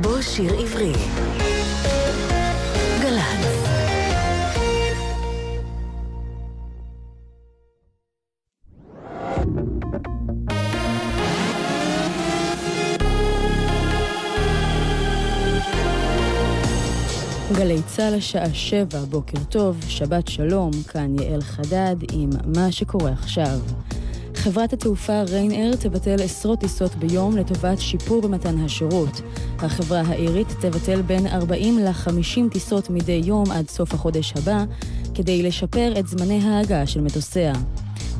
בוא 0.00 0.20
שיר 0.20 0.54
עברי. 0.58 0.92
גל"צ 3.02 3.54
גלי 17.52 17.82
צה"ל 17.86 18.14
השעה 18.14 18.54
שבע, 18.54 18.98
בוקר 19.10 19.38
טוב, 19.48 19.76
שבת 19.88 20.28
שלום, 20.28 20.70
כאן 20.88 21.18
יעל 21.20 21.42
חדד 21.42 21.96
עם 22.12 22.30
מה 22.56 22.72
שקורה 22.72 23.12
עכשיו. 23.12 23.58
חברת 24.44 24.72
התעופה 24.72 25.22
ריין-אר 25.22 25.76
תבטל 25.76 26.22
עשרות 26.22 26.60
טיסות 26.60 26.94
ביום 26.94 27.36
לטובת 27.36 27.80
שיפור 27.80 28.22
במתן 28.22 28.58
השירות. 28.58 29.20
החברה 29.58 30.00
האירית 30.00 30.48
תבטל 30.60 31.02
בין 31.02 31.26
40 31.26 31.78
ל-50 31.78 32.52
טיסות 32.52 32.90
מדי 32.90 33.22
יום 33.24 33.44
עד 33.50 33.68
סוף 33.68 33.94
החודש 33.94 34.32
הבא, 34.36 34.64
כדי 35.14 35.42
לשפר 35.42 35.92
את 35.98 36.06
זמני 36.08 36.40
ההגעה 36.42 36.86
של 36.86 37.00
מטוסיה. 37.00 37.52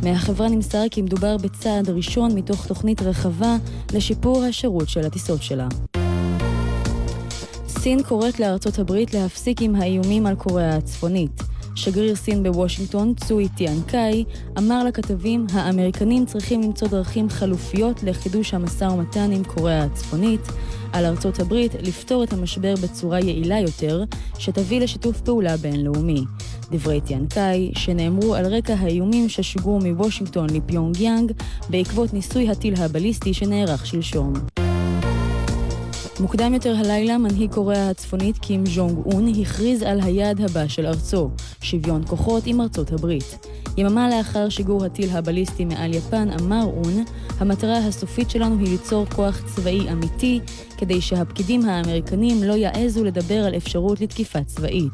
מהחברה 0.02 0.48
נמסר 0.48 0.82
כי 0.90 1.02
מדובר 1.02 1.36
בצעד 1.36 1.90
ראשון 1.90 2.34
מתוך 2.34 2.66
תוכנית 2.66 3.02
רחבה 3.02 3.56
לשיפור 3.92 4.42
השירות 4.42 4.88
של 4.88 5.06
הטיסות 5.06 5.42
שלה. 5.42 5.68
סין 7.68 8.02
קוראת 8.02 8.40
לארצות 8.40 8.78
הברית 8.78 9.14
להפסיק 9.14 9.62
עם 9.62 9.74
האיומים 9.74 10.26
על 10.26 10.34
קוריאה 10.34 10.76
הצפונית. 10.76 11.53
שגריר 11.74 12.16
סין 12.16 12.42
בוושינגטון, 12.42 13.14
צוי 13.14 13.48
טיאנקאי, 13.48 14.24
אמר 14.58 14.84
לכתבים, 14.84 15.46
האמריקנים 15.52 16.26
צריכים 16.26 16.62
למצוא 16.62 16.88
דרכים 16.88 17.28
חלופיות 17.28 18.02
לחידוש 18.02 18.54
המשא 18.54 18.84
ומתן 18.84 19.32
עם 19.32 19.44
קוריאה 19.44 19.84
הצפונית, 19.84 20.40
על 20.92 21.04
ארצות 21.04 21.40
הברית 21.40 21.74
לפתור 21.74 22.24
את 22.24 22.32
המשבר 22.32 22.74
בצורה 22.82 23.20
יעילה 23.20 23.60
יותר, 23.60 24.04
שתביא 24.38 24.80
לשיתוף 24.80 25.20
פעולה 25.20 25.56
בינלאומי. 25.56 26.24
דברי 26.70 27.00
טיאנקאי, 27.00 27.72
שנאמרו 27.74 28.34
על 28.34 28.46
רקע 28.46 28.74
האיומים 28.74 29.28
ששוגרו 29.28 29.78
מוושינגטון 29.78 30.50
לפיונג 30.50 31.00
יאנג, 31.00 31.32
בעקבות 31.70 32.14
ניסוי 32.14 32.50
הטיל 32.50 32.74
הבליסטי 32.76 33.34
שנערך 33.34 33.86
שלשום. 33.86 34.32
מוקדם 36.20 36.54
יותר 36.54 36.76
הלילה, 36.76 37.18
מנהיג 37.18 37.52
קוריאה 37.52 37.90
הצפונית 37.90 38.38
קים 38.38 38.66
ז'ונג 38.66 38.98
און 39.06 39.28
הכריז 39.40 39.82
על 39.82 40.00
היעד 40.00 40.40
הבא 40.40 40.68
של 40.68 40.86
ארצו, 40.86 41.30
שוויון 41.60 42.02
כוחות 42.06 42.42
עם 42.46 42.60
ארצות 42.60 42.92
הברית. 42.92 43.46
יממה 43.76 44.08
לאחר 44.08 44.48
שיגור 44.48 44.84
הטיל 44.84 45.10
הבליסטי 45.10 45.64
מעל 45.64 45.94
יפן, 45.94 46.28
אמר 46.40 46.64
און, 46.64 47.04
המטרה 47.38 47.78
הסופית 47.78 48.30
שלנו 48.30 48.58
היא 48.58 48.68
ליצור 48.68 49.06
כוח 49.06 49.42
צבאי 49.46 49.92
אמיתי, 49.92 50.40
כדי 50.76 51.00
שהפקידים 51.00 51.64
האמריקנים 51.64 52.42
לא 52.42 52.52
יעזו 52.52 53.04
לדבר 53.04 53.44
על 53.44 53.56
אפשרות 53.56 54.00
לתקיפה 54.00 54.44
צבאית. 54.44 54.92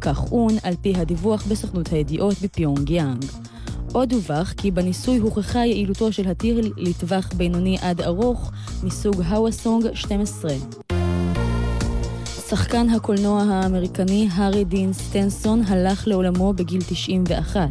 כך 0.00 0.32
און, 0.32 0.54
על 0.62 0.74
פי 0.80 0.92
הדיווח 0.96 1.46
בסוכנות 1.46 1.92
הידיעות 1.92 2.34
בפיונג 2.42 2.90
יאנג. 2.90 3.24
עוד 3.92 4.08
דווח 4.08 4.52
כי 4.56 4.70
בניסוי 4.70 5.18
הוכחה 5.18 5.58
יעילותו 5.58 6.12
של 6.12 6.28
הטיל 6.28 6.60
לטווח 6.76 7.28
בינוני 7.36 7.78
עד 7.80 8.00
ארוך 8.00 8.52
מסוג 8.82 9.22
הוואסונג 9.24 9.86
12. 9.94 10.50
שחקן 12.48 12.88
הקולנוע 12.88 13.42
האמריקני 13.42 14.28
הארי 14.32 14.64
דין 14.64 14.92
סטנסון 14.92 15.62
הלך 15.66 16.08
לעולמו 16.08 16.52
בגיל 16.52 16.80
91. 16.88 17.68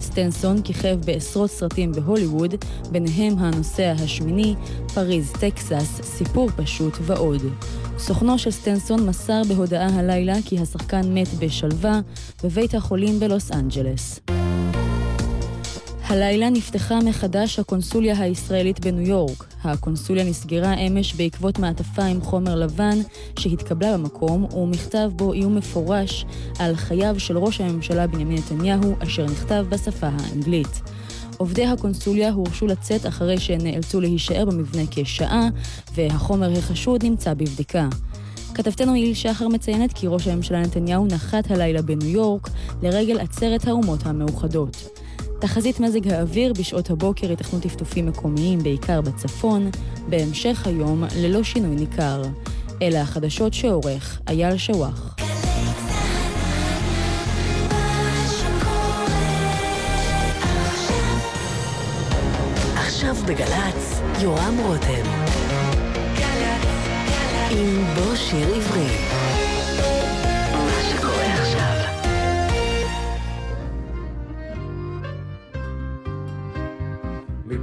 סטנסון 0.00 0.62
כיכב 0.62 0.98
בעשרות 1.04 1.50
סרטים 1.50 1.92
בהוליווד, 1.92 2.54
ביניהם 2.90 3.38
הנוסע 3.38 3.94
השמיני, 4.04 4.54
פריז, 4.94 5.32
טקסס, 5.32 6.00
סיפור 6.02 6.50
פשוט 6.56 6.92
ועוד. 7.02 7.42
סוכנו 7.98 8.38
של 8.38 8.50
סטנסון 8.50 9.06
מסר 9.06 9.42
בהודעה 9.48 9.98
הלילה 9.98 10.36
כי 10.44 10.58
השחקן 10.58 11.14
מת 11.14 11.28
בשלווה 11.38 12.00
בבית 12.44 12.74
החולים 12.74 13.20
בלוס 13.20 13.52
אנג'לס. 13.52 14.20
הלילה 16.12 16.50
נפתחה 16.50 16.98
מחדש 17.04 17.58
הקונסוליה 17.58 18.18
הישראלית 18.18 18.80
בניו 18.80 19.08
יורק. 19.08 19.44
הקונסוליה 19.64 20.24
נסגרה 20.24 20.74
אמש 20.74 21.14
בעקבות 21.14 21.58
מעטפה 21.58 22.04
עם 22.04 22.20
חומר 22.20 22.54
לבן 22.56 22.98
שהתקבלה 23.38 23.96
במקום, 23.96 24.44
ומכתב 24.54 25.10
בו 25.16 25.32
איום 25.32 25.54
מפורש 25.54 26.24
על 26.58 26.76
חייו 26.76 27.20
של 27.20 27.38
ראש 27.38 27.60
הממשלה 27.60 28.06
בנימין 28.06 28.38
נתניהו, 28.38 28.94
אשר 28.98 29.24
נכתב 29.24 29.66
בשפה 29.68 30.06
האנגלית. 30.06 30.80
עובדי 31.36 31.66
הקונסוליה 31.66 32.32
הורשו 32.32 32.66
לצאת 32.66 33.06
אחרי 33.06 33.40
שנאלצו 33.40 34.00
להישאר 34.00 34.44
במבנה 34.44 34.82
כשעה, 34.90 35.48
והחומר 35.94 36.58
החשוד 36.58 37.04
נמצא 37.04 37.34
בבדיקה. 37.34 37.88
כתבתנו 38.54 38.94
היל 38.94 39.14
שחר 39.14 39.48
מציינת 39.48 39.92
כי 39.92 40.06
ראש 40.06 40.28
הממשלה 40.28 40.60
נתניהו 40.60 41.06
נחת 41.06 41.50
הלילה 41.50 41.82
בניו 41.82 42.08
יורק 42.08 42.48
לרגל 42.82 43.20
עצרת 43.20 43.66
האומות 43.68 44.06
המאוחדות. 44.06 44.91
תחזית 45.42 45.80
מזג 45.80 46.08
האוויר 46.08 46.52
בשעות 46.52 46.90
הבוקר 46.90 47.30
ייתכנו 47.30 47.60
טפטופים 47.60 48.06
מקומיים 48.06 48.58
בעיקר 48.58 49.00
בצפון, 49.00 49.70
בהמשך 50.08 50.66
היום 50.66 51.04
ללא 51.16 51.42
שינוי 51.42 51.76
ניכר. 51.76 52.22
אלה 52.82 53.02
החדשות 53.02 53.54
שעורך 53.54 54.20
אייל. 54.28 54.56
עכשיו 62.74 63.14
בגל"צ, 63.26 64.00
יורם 64.20 64.58
רותם. 64.66 65.04
עם 67.50 67.84
בוא 67.94 68.16
שיר 68.16 68.54
עברי. 68.54 69.21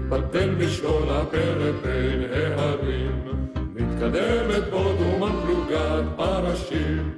מתפתל 0.10 0.50
משעול 0.60 1.10
הפרק 1.10 1.76
בין 1.84 2.24
ההרים, 2.34 3.22
מתקדמת 3.76 4.70
בו 4.70 4.84
דומה 4.98 5.42
פלוגת 5.42 6.04
פרשים, 6.16 7.14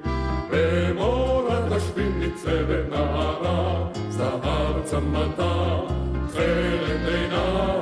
במורד 0.52 1.72
השביל 1.72 2.12
ניצבת 2.19 2.90
נערה, 2.90 3.88
זהב 4.09 4.84
צמתה, 4.84 5.80
תכלת 6.28 7.07
עינה, 7.07 7.75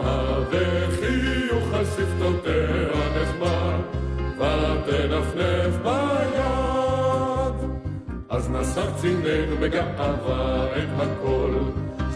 וחיוך 0.51 1.73
על 1.73 1.85
שפתותיה 1.85 2.87
נחמד, 3.21 3.81
ותנפנף 4.37 5.75
ביד. 5.83 7.69
אז 8.29 8.49
נשא 8.49 8.91
קציננו 8.95 9.57
בגאווה 9.59 10.65
את 10.65 10.89
הכל, 10.99 11.53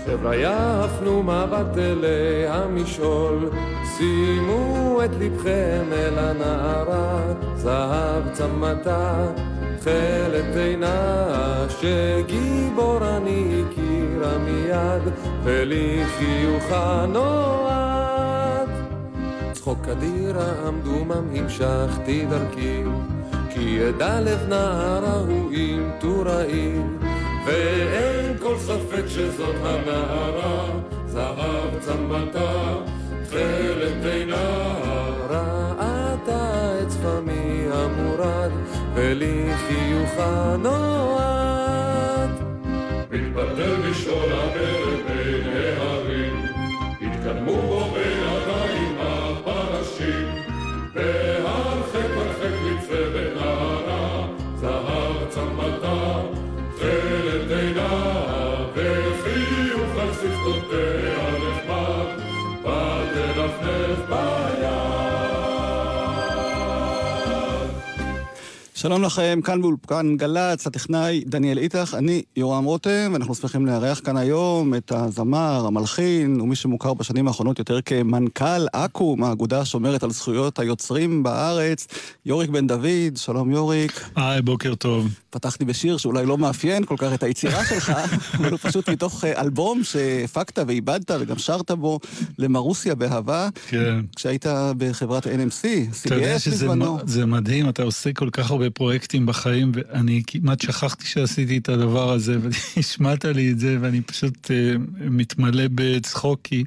חבר'ה 0.06 0.36
יפנו 0.36 1.24
מבט 1.24 1.78
אלי 1.78 2.48
המשעול, 2.48 3.50
שימו 3.98 5.00
את 5.06 5.10
לבכם 5.20 5.84
אל 5.92 6.20
הנערה, 6.20 7.34
זהב 7.56 8.24
צמתה, 8.34 9.26
תכלת 9.80 10.56
עינה, 10.56 11.66
שגיבור 11.70 12.98
אני 13.18 13.64
הכירה 13.68 14.38
מיד, 14.38 15.14
ולי 15.44 16.04
חיוכה 16.18 17.06
נועד. 17.10 18.70
צחוק 19.52 19.88
אדיר 19.92 20.40
העמדומם 20.40 21.28
המשכתי 21.36 22.26
דרכי, 22.30 22.84
כי 23.50 23.80
לב 24.00 24.50
נערה 24.50 25.20
הוא 25.28 25.52
עם 25.52 25.90
טוראי. 26.00 26.74
ואין 27.46 28.38
כל 28.40 28.58
ספק 28.58 29.04
שזאת 29.08 29.56
הנערה, 29.64 30.66
זהב 31.06 31.80
צמתה, 31.80 32.76
תכלת 33.24 34.06
עינה. 34.06 34.74
ראתה 35.30 36.80
את 36.82 36.88
צפמי 36.88 37.66
המורד, 37.72 38.52
ולי 38.94 39.50
חיוכה 39.68 40.56
נועד. 40.60 42.30
מתבטל 43.12 43.76
בשעול 43.76 44.34
הברד 44.34 45.00
בין 45.08 45.48
ההרים, 45.54 46.46
התקדמו 47.02 47.62
בו 47.62 47.92
בידיים 47.94 48.53
שלום 68.84 69.04
לכם, 69.04 69.40
כאן 69.44 69.62
באולפן 69.62 70.18
גל"צ, 70.18 70.68
הטכנאי 70.68 71.24
דניאל 71.26 71.58
איתך, 71.58 71.96
אני 71.98 72.22
יורם 72.36 72.64
רותם, 72.64 73.10
ואנחנו 73.14 73.36
שמחים 73.36 73.66
לארח 73.66 74.02
כאן 74.04 74.18
היום 74.18 74.76
את 74.76 74.92
הזמר, 74.92 75.66
המלחין, 75.68 76.42
ומי 76.42 76.56
שמוכר 76.56 76.94
בשנים 76.94 77.28
האחרונות 77.28 77.60
יותר 77.60 77.82
כמנכ"ל 77.82 78.68
אקו"ם, 78.74 79.24
האגודה 79.24 79.60
השומרת 79.60 80.04
על 80.04 80.12
זכויות 80.12 80.60
היוצרים 80.60 81.24
בארץ, 81.24 81.88
יוריק 82.26 82.50
בן 82.50 82.68
דוד, 82.68 83.18
שלום 83.18 83.52
יוריק. 83.52 84.10
היי, 84.16 84.42
בוקר 84.42 84.76
טוב. 84.76 85.23
פתחתי 85.34 85.66
בשיר 85.66 85.98
שאולי 85.98 86.26
לא 86.26 86.38
מאפיין 86.38 86.86
כל 86.86 86.96
כך 86.98 87.14
את 87.14 87.24
היצירה 87.24 87.66
שלך, 87.66 87.94
אבל 88.38 88.52
הוא 88.52 88.60
פשוט 88.62 88.90
מתוך 88.90 89.26
אה, 89.26 89.42
אלבום 89.42 89.84
שהפקת 89.84 90.60
ואיבדת 90.68 91.12
וגם 91.20 91.38
שרת 91.38 91.72
בו 91.72 92.00
למרוסיה 92.38 92.96
באהבה, 92.96 93.50
כן. 93.68 94.00
כשהיית 94.16 94.46
בחברת 94.78 95.28
NMC, 95.28 95.66
אתה 96.06 96.16
יודע 96.16 96.36
CBS 96.36 96.40
שזה 96.40 96.66
בזמנו. 96.66 97.00
זה 97.06 97.26
מדהים, 97.26 97.70
אתה 97.70 97.84
עושה 97.84 98.14
כל 98.14 98.30
כך 98.30 98.52
הרבה 98.52 98.70
פרויקטים 98.70 99.26
בחיים, 99.26 99.72
ואני 99.76 100.24
כמעט 100.28 100.62
שכחתי 100.62 101.06
שעשיתי 101.06 101.58
את 101.58 101.70
הדבר 101.70 102.12
הזה, 102.12 102.38
והשמעת 102.42 103.26
לי 103.26 103.52
את 103.52 103.60
זה, 103.60 103.78
ואני 103.82 104.02
פשוט 104.02 104.46
uh, 104.46 104.80
מתמלא 105.00 105.64
בצחוק, 105.76 106.40
כי 106.44 106.64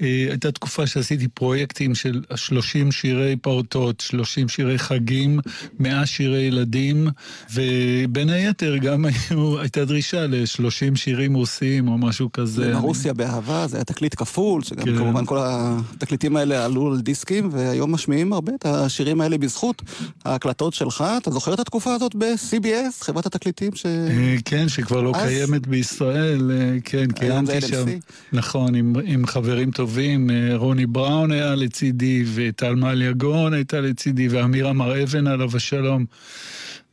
הייתה 0.00 0.52
תקופה 0.52 0.86
שעשיתי 0.86 1.28
פרויקטים 1.28 1.94
של 1.94 2.22
30 2.34 2.92
שירי 2.92 3.36
פעוטות, 3.36 4.00
30 4.00 4.48
שירי 4.48 4.78
חגים, 4.78 5.40
100 5.78 6.06
שירי 6.06 6.38
ילדים, 6.40 7.08
ובין 7.54 8.28
היתר 8.28 8.76
גם 8.76 9.04
היו, 9.30 9.60
הייתה 9.60 9.84
דרישה 9.84 10.26
ל-30 10.26 10.96
שירים 10.96 11.34
רוסיים 11.34 11.88
או 11.88 11.98
משהו 11.98 12.32
כזה. 12.32 12.68
למרוסיה 12.70 13.14
באהבה, 13.14 13.66
זה 13.66 13.76
היה 13.76 13.84
תקליט 13.84 14.14
כפול, 14.14 14.62
שגם 14.62 14.84
כן. 14.84 14.96
כמובן 14.98 15.26
כל 15.26 15.38
התקליטים 15.40 16.36
האלה 16.36 16.64
עלו 16.64 16.92
על 16.92 17.00
דיסקים, 17.00 17.48
והיום 17.52 17.92
משמיעים 17.92 18.32
הרבה 18.32 18.52
את 18.54 18.66
השירים 18.66 19.20
האלה 19.20 19.38
בזכות 19.38 19.82
ההקלטות 20.24 20.74
שלך. 20.74 21.04
אתה 21.16 21.30
זוכר 21.30 21.54
את 21.54 21.60
התקופה 21.60 21.94
הזאת 21.94 22.14
ב-CBS, 22.14 23.04
חברת 23.04 23.26
התקליטים 23.26 23.74
ש... 23.74 23.86
אה, 23.86 24.36
כן, 24.44 24.68
שכבר 24.68 25.00
לא 25.00 25.12
אז- 25.14 25.28
קיימת 25.28 25.66
בישראל, 25.66 26.50
אה, 26.54 26.76
כן, 26.84 27.06
קיימתי 27.12 27.60
שם. 27.60 27.84
נכון, 28.32 28.74
עם, 28.74 28.94
עם 29.04 29.26
חברים 29.26 29.70
טובים, 29.70 29.83
אה, 30.30 30.56
רוני 30.56 30.86
בראון 30.86 31.32
היה 31.32 31.54
לצידי, 31.54 32.24
וטל 32.34 32.74
מליה 32.74 33.12
גורן 33.12 33.52
הייתה 33.52 33.80
לצידי, 33.80 34.28
ואמירה 34.28 34.72
מר 34.72 35.02
אבן 35.02 35.26
עליו 35.26 35.56
השלום. 35.56 36.04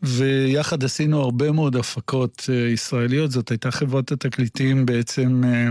ויחד 0.04 0.84
עשינו 0.84 1.22
הרבה 1.22 1.52
מאוד 1.52 1.76
הפקות 1.76 2.50
אה, 2.50 2.56
ישראליות, 2.56 3.32
זאת 3.32 3.50
הייתה 3.50 3.72
חברת 3.72 4.12
התקליטים 4.12 4.86
בעצם 4.86 5.42
אה, 5.46 5.70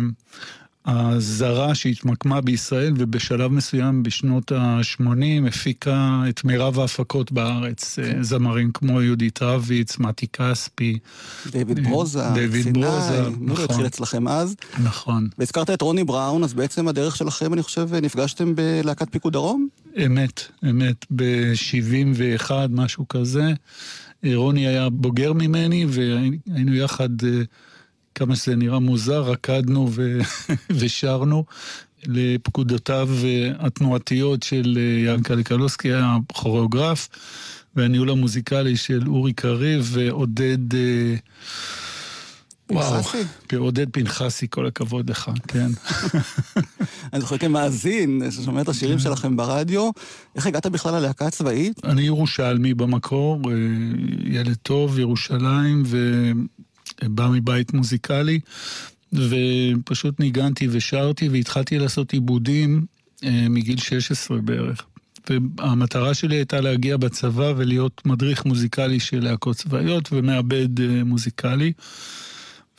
הזרה 0.87 1.75
שהתמקמה 1.75 2.41
בישראל, 2.41 2.95
ובשלב 2.99 3.53
מסוים 3.53 4.03
בשנות 4.03 4.53
ה-80 4.53 5.49
הפיקה 5.49 6.23
את 6.29 6.45
מירב 6.45 6.79
ההפקות 6.79 7.33
בארץ. 7.33 7.99
אה, 7.99 8.23
זמרים 8.23 8.73
כמו 8.73 9.03
יהודית 9.03 9.43
רביץ, 9.43 9.99
מתי 9.99 10.27
כספי, 10.29 10.99
דיוויד 11.51 11.89
ברוזה, 11.89 12.23
דיוויד 12.35 12.63
סיני, 12.63 12.81
ברוזה, 12.83 13.23
נכון. 13.41 13.65
התחיל 13.65 13.87
אצלכם 13.87 14.29
אז. 14.29 14.57
נכון. 14.85 15.29
והזכרת 15.39 15.71
את 15.71 15.83
רוני 15.83 16.05
בראון, 16.05 16.45
אז 16.45 16.55
בעצם 16.55 16.89
הדרך 16.89 17.17
שלכם, 17.17 17.55
אני 17.55 17.63
חושב, 17.63 17.89
נפגשתם 18.03 18.55
בלהקת 18.55 19.13
פיקוד 19.13 19.33
דרום? 19.33 19.69
אמת, 20.07 20.41
אמת, 20.71 21.07
ב-71, 21.17 22.51
משהו 22.71 23.09
כזה. 23.09 23.53
אה, 24.25 24.31
רוני 24.35 24.67
היה 24.67 24.89
בוגר 24.91 25.33
ממני, 25.33 25.87
והיינו 25.89 26.75
יחד, 26.75 27.25
אה, 27.25 27.43
כמה 28.15 28.37
שזה 28.37 28.57
נראה 28.57 28.79
מוזר, 28.79 29.23
רקדנו 29.23 29.89
ו... 29.91 30.19
ושרנו 30.79 31.45
לפקודותיו 32.07 33.09
התנועתיות 33.59 34.43
של 34.43 34.79
אה, 34.79 35.13
ינקלה 35.13 35.43
קלוסקי, 35.43 35.89
היה 35.89 36.17
כוריאוגרף, 36.33 37.09
והניהול 37.77 38.11
המוזיקלי 38.11 38.77
של 38.77 39.09
אורי 39.09 39.33
קריב 39.33 39.91
ועודד... 39.93 40.75
אה, 40.75 41.15
וואו, 42.73 43.03
עודד 43.57 43.87
פנחסי, 43.93 44.47
כל 44.51 44.67
הכבוד 44.67 45.11
לך, 45.11 45.31
כן. 45.49 45.71
אני 47.13 47.21
זוכר 47.21 47.39
כמאזין, 47.39 48.23
ששומע 48.31 48.61
את 48.61 48.69
השירים 48.69 48.99
כן. 48.99 49.03
שלכם 49.05 49.37
ברדיו. 49.37 49.91
איך 50.37 50.47
הגעת 50.47 50.67
בכלל 50.67 50.95
ללהקה 50.95 51.27
הצבאית? 51.27 51.85
אני 51.85 52.03
ירושלמי 52.03 52.75
במקור, 52.75 53.41
אה, 53.51 53.57
ילד 54.25 54.57
טוב, 54.63 54.99
ירושלים, 54.99 55.83
ובא 57.05 57.29
מבית 57.29 57.73
מוזיקלי, 57.75 58.41
ופשוט 59.13 60.21
ניגנתי 60.21 60.69
ושרתי, 60.71 61.29
והתחלתי 61.29 61.79
לעשות 61.79 62.13
עיבודים 62.13 62.87
אה, 63.25 63.47
מגיל 63.51 63.79
16 63.79 64.39
בערך. 64.39 64.87
והמטרה 65.31 66.15
שלי 66.15 66.37
הייתה 66.37 66.61
להגיע 66.61 66.97
בצבא 66.97 67.53
ולהיות 67.57 68.03
מדריך 68.07 68.45
מוזיקלי 68.45 69.01
של 69.01 69.25
להקות 69.25 69.57
צבאיות 69.57 70.09
ומעבד 70.13 70.81
אה, 70.81 71.05
מוזיקלי. 71.05 71.73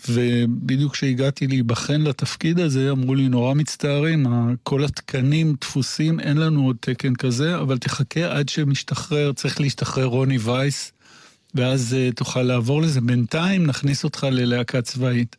ובדיוק 0.10 0.94
כשהגעתי 0.94 1.48
להיבחן 1.48 2.02
לתפקיד 2.02 2.60
הזה, 2.60 2.92
אמרו 2.92 3.16
לי, 3.16 3.30
נורא 3.30 3.54
מצטערים, 3.54 4.26
כל 4.64 4.84
התקנים 4.84 5.56
דפוסים, 5.62 6.20
אין 6.20 6.38
לנו 6.38 6.66
עוד 6.66 6.76
תקן 6.80 7.16
כזה, 7.16 7.58
אבל 7.58 7.78
תחכה 7.78 8.38
עד 8.38 8.50
שמשתחרר, 8.50 9.32
צריך 9.34 9.62
להשתחרר 9.62 10.06
רוני 10.06 10.38
וייס, 10.38 10.92
ואז 11.56 11.96
uh, 11.96 12.16
תוכל 12.16 12.42
לעבור 12.42 12.82
לזה. 12.82 13.02
בינתיים 13.02 13.66
נכניס 13.66 14.04
אותך 14.04 14.28
ללהקה 14.32 14.82
צבאית. 14.82 15.36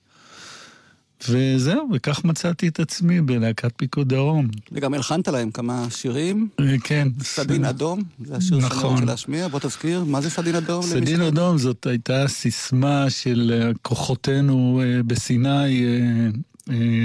וזהו, 1.29 1.89
וכך 1.93 2.25
מצאתי 2.25 2.69
את 2.69 2.81
עצמי 2.81 3.21
בלהקת 3.21 3.73
פיקוד 3.77 4.09
דרום. 4.09 4.49
וגם 4.73 4.95
הלחנת 4.95 5.29
להם 5.29 5.51
כמה 5.51 5.87
שירים. 5.91 6.49
אה, 6.61 6.75
כן. 6.85 7.09
סדין 7.23 7.65
אדום, 7.65 8.03
זה 8.25 8.37
השיר 8.37 8.61
שאני 8.61 8.71
נכון. 8.71 8.93
רוצה 8.93 9.05
להשמיע. 9.05 9.49
בוא 9.49 9.61
תזכיר, 9.61 10.05
מה 10.05 10.21
זה 10.21 10.31
סדין 10.31 10.55
אדום? 10.55 10.83
סדין 10.83 11.21
אדום 11.21 11.59
זאת 11.59 11.87
הייתה 11.87 12.29
סיסמה 12.29 13.11
של 13.11 13.61
אה, 13.63 13.71
כוחותינו 13.83 14.83
בסיני 15.07 15.85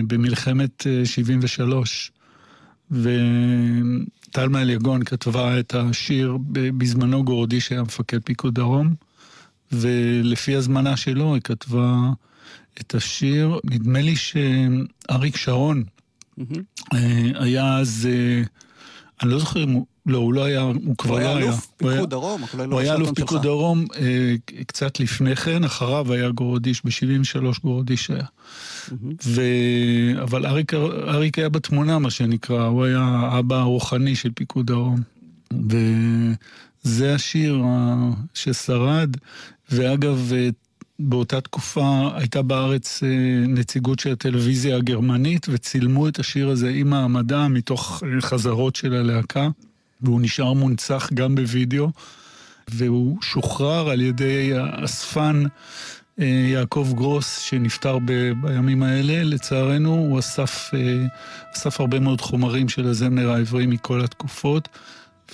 במלחמת 0.07 0.87
אה, 0.87 1.05
73. 1.05 2.11
וטלמה 4.29 4.61
אליגון 4.61 5.03
כתבה 5.03 5.59
את 5.59 5.75
השיר 5.75 6.37
בזמנו 6.77 7.23
גורדי 7.25 7.61
שהיה 7.61 7.83
מפקד 7.83 8.19
פיקוד 8.23 8.53
דרום, 8.55 8.93
ולפי 9.71 10.55
הזמנה 10.55 10.97
שלו 10.97 11.33
היא 11.33 11.41
כתבה 11.41 11.95
את 12.81 12.95
השיר. 12.95 13.59
נדמה 13.63 14.01
לי 14.01 14.15
שאריק 14.15 15.37
שרון. 15.37 15.83
אה, 16.93 16.97
היה 17.35 17.77
אז, 17.77 18.07
אה, 18.11 18.41
אני 19.23 19.31
לא 19.31 19.39
זוכר 19.39 19.63
אם 19.63 19.69
הוא, 19.69 19.85
לא, 20.05 20.17
הוא 20.17 20.33
לא 20.33 20.43
היה, 20.43 20.61
הוא 20.61 20.95
כבר 20.97 21.11
הוא 21.13 21.19
לא 21.19 21.25
היה 21.27 21.37
היה. 21.37 21.45
אלוף 21.45 21.67
הוא 21.81 21.89
היה- 21.89 21.97
פיקוד 21.97 22.09
דרום, 22.09 22.41
לא 22.57 22.63
הוא 22.63 22.79
היה 22.79 22.95
אלוף 22.95 23.11
פיקוד 23.11 23.29
שלך. 23.37 23.43
דרום 23.43 23.85
אה, 23.95 24.35
קצת 24.67 24.99
לפני 24.99 25.35
כן, 25.35 25.63
אחריו 25.63 26.13
היה 26.13 26.29
גורדיש, 26.29 26.81
ב-73 26.85 27.59
גורדיש 27.63 28.09
היה. 28.11 28.25
ו... 29.25 29.41
אבל 30.21 30.45
אריק, 30.45 30.73
אריק 31.07 31.39
היה 31.39 31.49
בתמונה, 31.49 31.99
מה 31.99 32.09
שנקרא, 32.09 32.65
הוא 32.65 32.83
היה 32.85 32.99
האבא 32.99 33.55
הרוחני 33.55 34.15
של 34.15 34.29
פיקוד 34.35 34.67
דרום. 34.67 35.01
וזה 36.85 37.15
השיר 37.15 37.63
ששרד, 38.33 39.09
ואגב, 39.71 40.31
אה, 40.35 40.49
באותה 40.99 41.41
תקופה 41.41 42.09
הייתה 42.15 42.41
בארץ 42.41 43.03
אה, 43.03 43.09
נציגות 43.47 43.99
של 43.99 44.11
הטלוויזיה 44.11 44.77
הגרמנית, 44.77 45.45
וצילמו 45.49 46.07
את 46.07 46.19
השיר 46.19 46.49
הזה 46.49 46.69
עם 46.69 46.93
העמדה 46.93 47.47
מתוך 47.47 48.03
חזרות 48.21 48.75
של 48.75 48.93
הלהקה, 48.93 49.49
והוא 50.01 50.21
נשאר 50.21 50.53
מונצח 50.53 51.09
גם 51.13 51.35
בווידאו, 51.35 51.89
והוא 52.67 53.21
שוחרר 53.21 53.89
על 53.89 54.01
ידי 54.01 54.51
האספן 54.53 55.43
אה, 55.45 55.49
יעקב 56.17 56.91
גרוס, 56.95 57.39
שנפטר 57.39 57.97
בימים 58.41 58.83
האלה. 58.83 59.23
לצערנו, 59.23 59.93
הוא 59.93 60.19
אסף, 60.19 60.71
אה, 60.73 61.05
אסף 61.55 61.79
הרבה 61.79 61.99
מאוד 61.99 62.21
חומרים 62.21 62.69
של 62.69 62.87
הזמר 62.87 63.31
העברי 63.31 63.65
מכל 63.65 64.03
התקופות. 64.03 64.69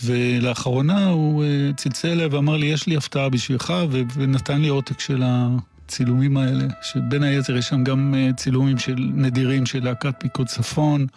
ולאחרונה 0.03 1.07
הוא 1.07 1.43
אה, 1.43 1.69
צלצל 1.77 2.07
אליי 2.07 2.25
ואמר 2.25 2.57
לי, 2.57 2.65
יש 2.65 2.87
לי 2.87 2.97
הפתעה 2.97 3.29
בשבילך, 3.29 3.73
ונתן 4.13 4.61
לי 4.61 4.67
עותק 4.67 4.99
של 4.99 5.23
הצילומים 5.25 6.37
האלה, 6.37 6.65
שבין 6.81 7.23
היתר 7.23 7.57
יש 7.57 7.67
שם 7.67 7.83
גם 7.83 8.15
אה, 8.17 8.29
צילומים 8.37 8.77
של 8.77 8.95
נדירים 9.13 9.65
של 9.65 9.83
להקת 9.83 10.15
פיקוד 10.17 10.47
צפון, 10.47 11.07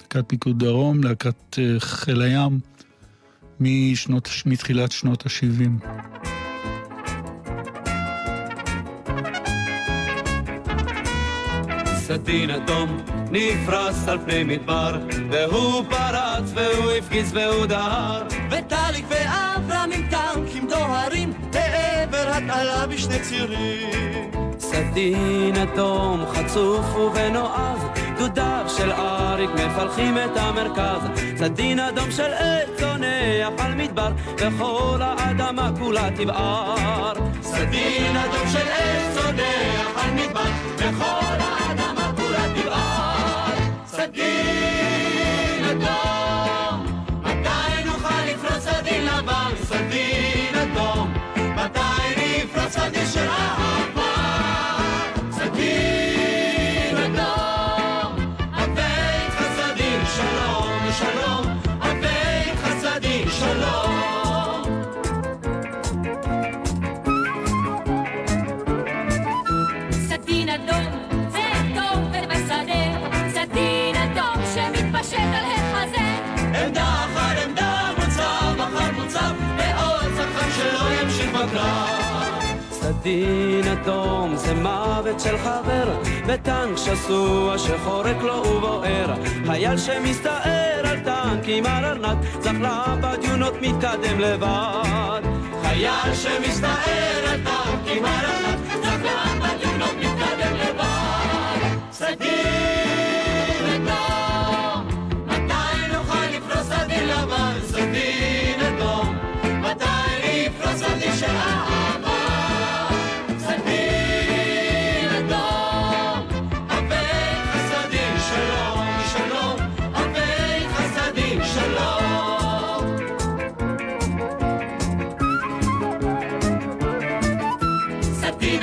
להקת 0.00 0.24
פיקוד 0.26 0.58
דרום, 0.58 1.04
להקת 1.04 1.58
אה, 1.58 1.80
חיל 1.80 2.22
הים, 2.22 2.60
משנות, 3.60 4.28
מתחילת 4.46 4.92
שנות 4.92 5.26
ה-70. 5.26 5.86
סדין 12.12 12.50
אדום 12.50 12.96
נפרס 13.30 14.08
על 14.08 14.18
פני 14.24 14.44
מדבר 14.44 14.98
והוא 15.30 15.84
פרץ 15.88 16.52
והוא 16.54 16.90
הפגיז 16.90 17.34
והוא 17.34 17.66
דהר. 17.66 18.22
וטליק 18.50 19.04
ואברהם 19.08 19.90
עם 19.92 20.02
טנקים 20.10 20.68
דוהרים 20.68 21.32
לעבר 21.54 22.28
התעלה 22.28 22.86
בשני 22.86 23.18
צירים. 23.18 24.30
סדין 24.58 25.56
אדום 25.56 26.24
חצוף 26.34 26.96
ובנועז 26.96 27.80
גדודיו 28.14 28.64
של 28.76 28.92
אריק 28.92 29.50
מפלחים 29.50 30.18
את 30.18 30.36
המרכז, 30.36 31.20
צדין 31.38 31.78
אדום 31.80 32.10
של 32.10 32.32
עץ 32.32 32.68
צונח 32.78 33.64
על 33.64 33.74
מדבר, 33.74 34.10
וכל 34.36 34.98
האדמה 35.00 35.70
כולה 35.78 36.08
תבער. 36.16 37.12
צדין 37.40 38.16
אדום 38.16 38.48
של 38.52 38.68
עץ 38.68 39.14
צונח 39.14 40.04
על 40.04 40.10
מדבר, 40.14 40.50
וכל 40.76 41.04
האדמה 41.04 41.61
כולה 42.54 42.62
תבער. 42.62 43.56
צדין 43.84 45.64
אדום, 45.64 46.86
מתי 47.22 47.84
נוכל 47.84 48.24
לפרוץ 48.26 48.64
צדין 48.64 49.04
לבן? 49.06 49.52
צדין 49.68 50.54
אדום, 50.54 51.12
מתי 51.36 52.04
נפרוץ 52.16 52.68
צדין 52.76 53.06
של 53.06 53.28
אהבה? 53.28 54.01
סדין 83.02 83.68
אדום 83.68 84.36
זה 84.36 84.54
מוות 84.54 85.20
של 85.20 85.38
חבר, 85.38 85.98
וטנק 86.26 86.76
שסוע 86.76 87.58
שחורק 87.58 88.22
לו 88.22 88.34
ובוער. 88.34 89.14
חייל 89.46 89.76
שמסתער 89.76 90.86
על 90.86 91.00
טנקים 91.00 91.66
על 91.66 91.84
ארנק, 91.84 92.18
זחלה 92.40 92.96
בדיונות 93.00 93.54
מתקדם 93.60 94.20
לבד. 94.20 95.20
חייל 95.62 96.14
שמסתער 96.14 97.28
על 97.28 97.40
טנקים 97.44 98.04
על 98.04 98.26
ענק, 98.26 98.58
זקן 98.82 99.38
בדיונות 99.40 99.94
מתקדם 99.98 100.54
לבד. 100.54 101.92
סדין 101.92 102.81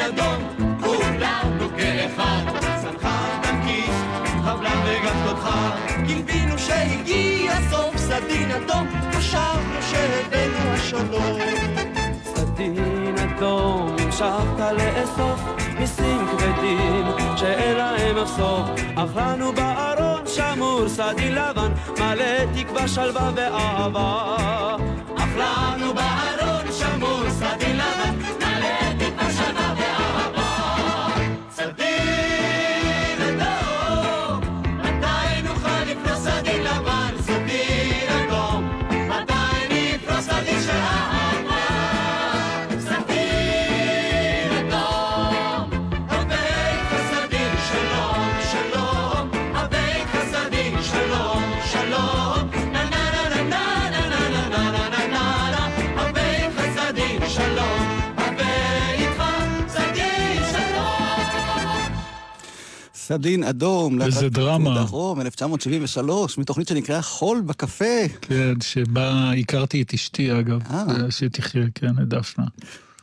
אדום, 0.09 0.43
כולנו 0.83 1.69
כאחד. 1.77 2.59
צנחן 2.81 3.39
טנקיסט, 3.41 4.03
חבלן 4.43 4.81
וגם 4.85 5.15
תותחן. 5.25 5.69
קיווינו 6.07 6.57
שהגיע 6.57 7.53
סוף 7.69 7.97
סדין 7.97 8.51
אדום, 8.51 8.87
חשבנו 9.13 9.81
שהבאנו 9.91 10.69
השלום. 10.73 11.39
סדין 12.23 13.15
אדום, 13.17 13.95
המשכת 13.99 14.59
לאסוף 14.77 15.39
מיסים 15.79 16.27
כבדים 16.31 17.05
שאין 17.35 17.77
להם 17.77 18.17
אף 18.17 18.27
סוף. 18.27 18.69
אך 18.95 19.09
לנו 19.15 19.53
בארון 19.53 20.27
שמור 20.27 20.89
סדין 20.89 21.35
לבן, 21.35 21.71
מלא 21.99 22.45
תקווה, 22.55 22.87
שלווה 22.87 23.31
ואהבה. 23.35 24.35
אך 25.17 25.29
לנו 25.37 25.93
בארון 25.93 26.65
שמור 26.71 27.29
סדין 27.29 27.75
לבן, 27.75 27.98
סדין 63.09 63.43
אדום. 63.43 63.97
להקת 63.97 64.23
דרמה. 64.23 64.85
דרום, 64.85 65.21
1973, 65.21 66.37
מתוכנית 66.37 66.67
שנקראה 66.67 67.01
חול 67.01 67.41
בקפה. 67.41 67.85
כן, 68.21 68.53
שבה 68.61 69.31
הכרתי 69.31 69.81
את 69.81 69.93
אשתי 69.93 70.39
אגב, 70.39 70.61
אה. 70.71 71.11
שתחיה, 71.11 71.63
כן, 71.75 71.91
את 72.01 72.07
דפנה. 72.07 72.45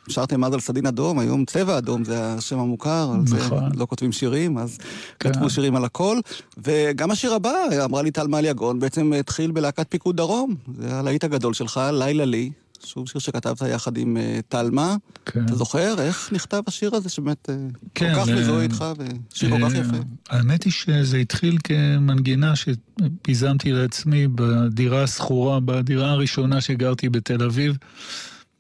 שרתם 0.08 0.44
אז 0.44 0.54
על 0.54 0.60
סדין 0.60 0.86
אדום, 0.86 1.18
היום 1.18 1.44
צבע 1.44 1.78
אדום 1.78 2.04
זה 2.04 2.32
השם 2.32 2.58
המוכר, 2.58 3.10
על 3.14 3.26
זה 3.26 3.36
נכון. 3.36 3.70
לא 3.76 3.86
כותבים 3.86 4.12
שירים, 4.12 4.58
אז 4.58 4.78
כן. 5.20 5.32
כתבו 5.32 5.50
שירים 5.50 5.76
על 5.76 5.84
הכל. 5.84 6.18
וגם 6.64 7.10
השיר 7.10 7.34
הבא, 7.34 7.54
אמרה 7.84 8.02
לי 8.02 8.10
טל 8.10 8.26
מליאגון, 8.26 8.80
בעצם 8.80 9.12
התחיל 9.12 9.50
בלהקת 9.50 9.86
פיקוד 9.88 10.16
דרום. 10.16 10.54
זה 10.80 10.94
הלהיט 10.94 11.24
הגדול 11.24 11.54
שלך, 11.54 11.80
לילה 11.92 12.24
לי. 12.24 12.50
שוב 12.86 13.08
שיר 13.08 13.20
שכתבת 13.20 13.62
יחד 13.68 13.96
עם 13.96 14.16
אה, 14.16 14.40
טלמה. 14.48 14.96
כן. 15.26 15.44
אתה 15.44 15.54
זוכר 15.54 16.00
איך 16.00 16.32
נכתב 16.32 16.62
השיר 16.66 16.94
הזה, 16.94 17.08
שבאמת 17.08 17.50
אה, 17.50 17.54
כן, 17.94 18.14
כל 18.14 18.20
כך 18.20 18.28
אה, 18.28 18.34
מזוהה 18.34 18.62
איתך, 18.62 18.84
ושיר 19.32 19.50
כל 19.50 19.68
כך 19.68 19.74
אה, 19.74 19.80
יפה. 19.80 19.96
האמת 20.28 20.62
היא 20.62 20.72
שזה 20.72 21.16
התחיל 21.16 21.58
כמנגינה 21.64 22.52
שפיזמתי 22.56 23.72
לעצמי 23.72 24.26
בדירה 24.34 25.02
השכורה, 25.02 25.60
בדירה 25.60 26.10
הראשונה 26.10 26.60
שגרתי 26.60 27.08
בתל 27.08 27.42
אביב. 27.42 27.76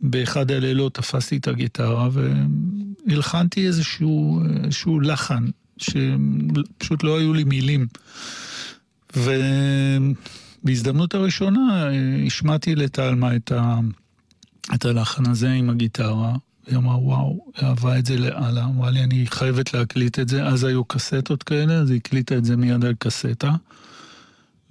באחד 0.00 0.50
הלילות 0.50 0.94
תפסתי 0.94 1.36
את 1.36 1.48
הגיטרה 1.48 2.08
והלחנתי 3.06 3.66
איזשהו, 3.66 4.40
איזשהו 4.64 5.00
לחן, 5.00 5.44
שפשוט 5.76 7.04
לא 7.04 7.18
היו 7.18 7.34
לי 7.34 7.44
מילים. 7.44 7.86
ובהזדמנות 10.62 11.14
הראשונה 11.14 11.88
אה, 11.88 12.26
השמעתי 12.26 12.74
לטלמה 12.74 13.36
את, 13.36 13.52
ה... 13.52 13.78
את 14.74 14.84
הלחן 14.84 15.30
הזה 15.30 15.52
עם 15.52 15.70
הגיטרה. 15.70 16.36
היא 16.66 16.76
אמרה, 16.76 16.96
וואו, 16.96 17.44
היא 17.56 17.68
אהבה 17.68 17.98
את 17.98 18.06
זה 18.06 18.18
לאללה, 18.18 18.64
אמרה 18.64 18.90
לי, 18.90 19.04
אני 19.04 19.26
חייבת 19.26 19.74
להקליט 19.74 20.18
את 20.18 20.28
זה. 20.28 20.46
אז 20.46 20.64
היו 20.64 20.84
קסטות 20.84 21.42
כאלה, 21.42 21.74
אז 21.74 21.90
היא 21.90 21.96
הקליטה 21.96 22.36
את 22.36 22.44
זה 22.44 22.56
מיד 22.56 22.84
על 22.84 22.94
קסטה. 22.98 23.54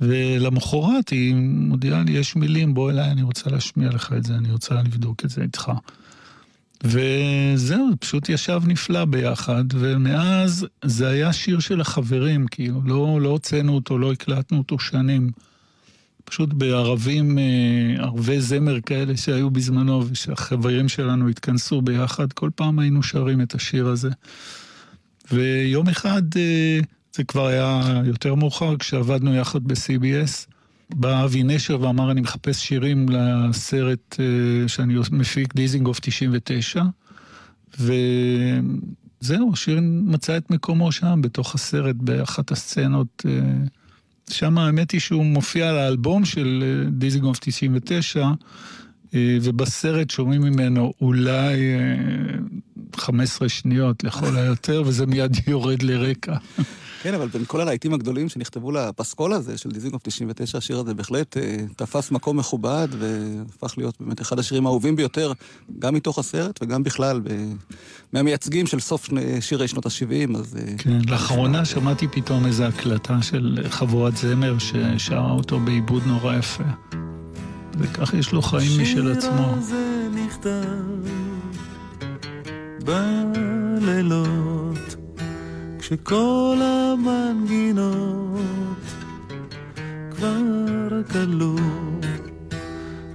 ולמחרת 0.02 1.10
היא 1.10 1.36
מודיעה 1.36 2.04
לי, 2.04 2.12
יש 2.12 2.36
מילים, 2.36 2.74
בוא 2.74 2.92
אליי, 2.92 3.12
אני 3.12 3.22
רוצה 3.22 3.50
להשמיע 3.50 3.90
לך 3.90 4.14
את 4.18 4.24
זה, 4.24 4.36
אני 4.36 4.52
רוצה 4.52 4.76
לבדוק 4.76 5.26
את 5.26 5.30
זה 5.30 5.42
איתך. 5.42 5.72
וזהו, 6.84 7.90
פשוט 8.00 8.30
ישב 8.30 8.62
נפלא 8.66 9.06
ביחד, 9.06 9.64
ומאז 9.74 10.66
זה 10.86 11.08
היה 11.08 11.34
שיר 11.34 11.60
של 11.60 11.82
החברים, 11.82 12.48
כאילו, 12.48 12.82
לא, 12.86 13.22
לא 13.22 13.30
הוצאנו 13.30 13.76
אותו, 13.76 13.98
לא 13.98 14.12
הקלטנו 14.12 14.58
אותו 14.58 14.80
שנים. 14.80 15.32
פשוט 16.26 16.54
בערבים, 16.54 17.38
אה, 17.40 18.04
ערבי 18.04 18.42
זמר 18.42 18.82
כאלה 18.82 19.18
שהיו 19.18 19.50
בזמנו, 19.50 20.04
ושהחברים 20.10 20.90
שלנו 20.90 21.30
התכנסו 21.30 21.82
ביחד, 21.82 22.34
כל 22.34 22.50
פעם 22.56 22.80
היינו 22.80 23.04
שרים 23.04 23.42
את 23.42 23.56
השיר 23.56 23.88
הזה. 23.88 24.10
ויום 25.32 25.90
אחד, 25.90 26.22
אה, 26.38 26.80
זה 27.16 27.24
כבר 27.24 27.48
היה 27.48 28.02
יותר 28.06 28.36
מאוחר, 28.36 28.78
כשעבדנו 28.78 29.36
יחד 29.36 29.64
ב-CBS, 29.64 30.52
בא 30.90 31.24
אבי 31.24 31.44
נשר 31.44 31.82
ואמר, 31.82 32.12
אני 32.12 32.22
מחפש 32.22 32.68
שירים 32.68 33.06
לסרט 33.10 34.16
אה, 34.20 34.68
שאני 34.68 34.96
מפיק, 35.12 35.56
דיזינגוף 35.56 36.00
99, 36.00 36.84
וזהו, 37.80 39.54
השיר 39.54 39.80
מצא 39.84 40.38
את 40.38 40.50
מקומו 40.52 40.92
שם, 40.92 41.22
בתוך 41.22 41.56
הסרט, 41.56 41.96
באחת 41.96 42.52
הסצנות. 42.52 43.26
שם 44.30 44.58
האמת 44.58 44.92
היא 44.92 45.02
שהוא 45.02 45.26
מופיע 45.26 45.70
על 45.70 45.78
האלבום 45.78 46.26
של 46.26 46.64
דיזינגוף 46.92 47.38
99, 47.42 48.20
אה, 48.20 48.32
ובסרט 49.42 50.10
שומעים 50.10 50.42
ממנו 50.42 50.94
אולי 51.02 51.74
אה, 51.74 52.96
15 52.96 53.50
שניות 53.50 54.04
לכל 54.04 54.38
היותר, 54.38 54.84
וזה 54.86 55.06
מיד 55.06 55.38
יורד 55.48 55.84
לרקע. 55.84 56.36
כן, 57.06 57.14
אבל 57.14 57.28
בין 57.28 57.44
כל 57.48 57.62
הלהיטים 57.62 57.94
הגדולים 57.94 58.30
שנכתבו 58.30 58.72
לפסקול 58.72 59.34
הזה 59.34 59.58
של 59.58 59.72
דיזינגוף 59.72 60.02
99, 60.04 60.58
השיר 60.58 60.80
הזה 60.80 60.94
בהחלט 60.94 61.38
אה, 61.38 61.58
תפס 61.76 62.12
מקום 62.12 62.38
מכובד 62.38 62.88
והפך 63.00 63.78
להיות 63.78 63.96
באמת 64.00 64.22
אחד 64.22 64.40
השירים 64.40 64.66
האהובים 64.66 64.96
ביותר, 64.96 65.32
גם 65.80 65.94
מתוך 65.94 66.20
הסרט 66.20 66.60
וגם 66.64 66.84
בכלל, 66.84 67.22
ב... 67.24 67.30
מהמייצגים 68.14 68.68
של 68.68 68.80
סוף 68.80 69.06
שני, 69.06 69.42
שירי 69.42 69.68
שנות 69.68 69.86
ה-70, 69.86 70.38
אז... 70.38 70.58
אה, 70.58 70.78
כן, 70.78 71.00
לאחרונה 71.08 71.66
שמעתי 71.66 72.08
פתאום 72.08 72.46
איזו 72.46 72.64
הקלטה 72.64 73.22
של 73.22 73.60
חבורת 73.70 74.18
זמר 74.18 74.56
ששרה 74.60 75.32
אותו 75.32 75.60
בעיבוד 75.60 76.04
נורא 76.06 76.36
יפה. 76.36 76.64
וכך 77.78 78.14
יש 78.14 78.32
לו 78.32 78.42
חיים 78.42 78.82
משל 78.82 79.12
עצמו. 79.12 79.56
בלילות, 82.86 84.96
כשכל 85.80 86.58
המנגינות 86.62 88.42
כבר 90.12 91.04
כלו, 91.12 91.56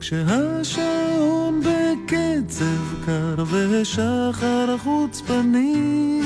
כשהשעון 0.01 1.61
בקצב 1.61 3.05
קר 3.07 3.45
ושחר 3.51 4.79
חוצפני, 4.79 6.21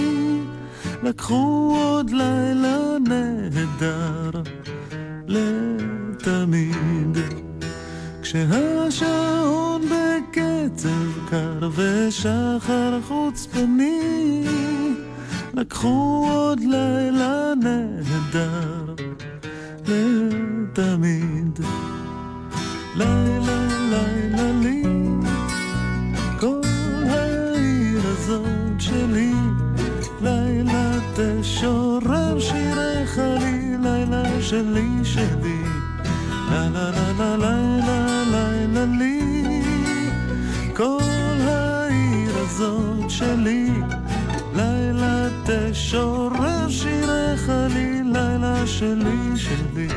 לקחו 1.02 1.76
עוד 1.76 2.10
לילה 2.10 2.96
נהדר 3.08 4.30
לתמיד. 5.26 7.43
כשהשעון 8.34 9.82
בקצב 9.82 11.28
קר 11.30 11.70
ושחר 11.74 13.00
חוצפני, 13.08 14.44
לקחו 15.54 16.26
עוד 16.30 16.60
לילה 16.60 17.52
נהדר 17.62 18.94
לתמיד. 19.86 21.60
לילה, 22.96 23.66
לילה 23.90 24.52
לי, 24.62 24.82
כל 26.40 26.60
העיר 27.06 28.00
הזאת 28.04 28.80
שלי, 28.80 29.32
לילה 30.22 30.92
תשורר 31.16 32.40
שיריך 32.40 33.18
לי, 33.18 33.76
לילה 33.82 34.42
שלי 34.42 34.88
שלי. 35.04 35.64
לה 36.50 36.68
לה 36.68 36.90
לה 36.90 37.12
לה 37.18 37.36
לילה 37.36 37.76
לילה 37.76 38.13
הזאת 42.54 43.10
שלי. 43.10 43.70
לילה 44.54 45.28
תשורר 45.46 46.68
שיריך 46.68 47.52
לי 47.74 48.02
לילה 48.04 48.66
שלי 48.66 49.36
שלי. 49.36 49.88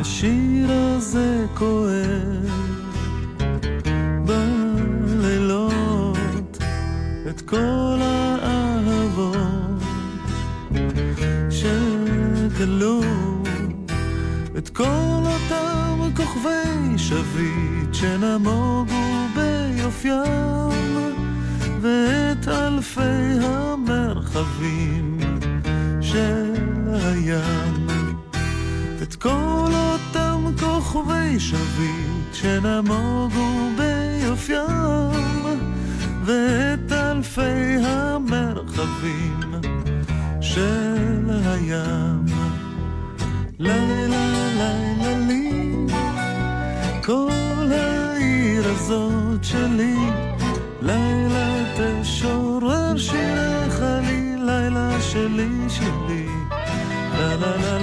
השיר 0.00 0.70
הזה 0.70 1.46
כואב 1.54 2.50
בלילות 4.26 5.78
את 7.30 7.40
כל 7.40 7.98
האהבות 8.00 9.82
שגלו 11.50 13.21
כל 14.72 15.22
אותם 15.24 16.10
כוכבי 16.16 16.98
שביט 16.98 17.94
שנמוגו 17.94 19.26
ביופיים 19.34 21.14
ואת 21.80 22.48
אלפי 22.48 23.38
המרחבים 23.42 25.18
של 26.00 26.54
הים 26.88 27.86
את 29.02 29.14
כל 29.14 29.68
אותם 29.72 30.44
כוכבי 30.60 31.40
שביט 31.40 32.32
שנמוגו 32.32 33.70
ביופיים 33.76 35.44
ואת 36.24 36.92
אלפי 36.92 37.76
המרחבים 37.84 39.40
של 40.40 41.30
הים. 41.44 42.41
לילה 43.58 44.48
לילה 44.56 45.16
לי, 45.28 45.62
כל 47.04 47.68
העיר 47.72 48.68
הזאת 48.68 49.44
שלי, 49.44 49.96
לילה 50.82 51.64
תשורר 51.76 52.96
שיריך 52.96 53.80
לי, 54.06 54.36
לילה 54.36 55.00
שלי 55.00 55.50
שלי. 55.68 56.26
לה 57.18 57.36
לה 57.36 57.56
לה 57.56 57.78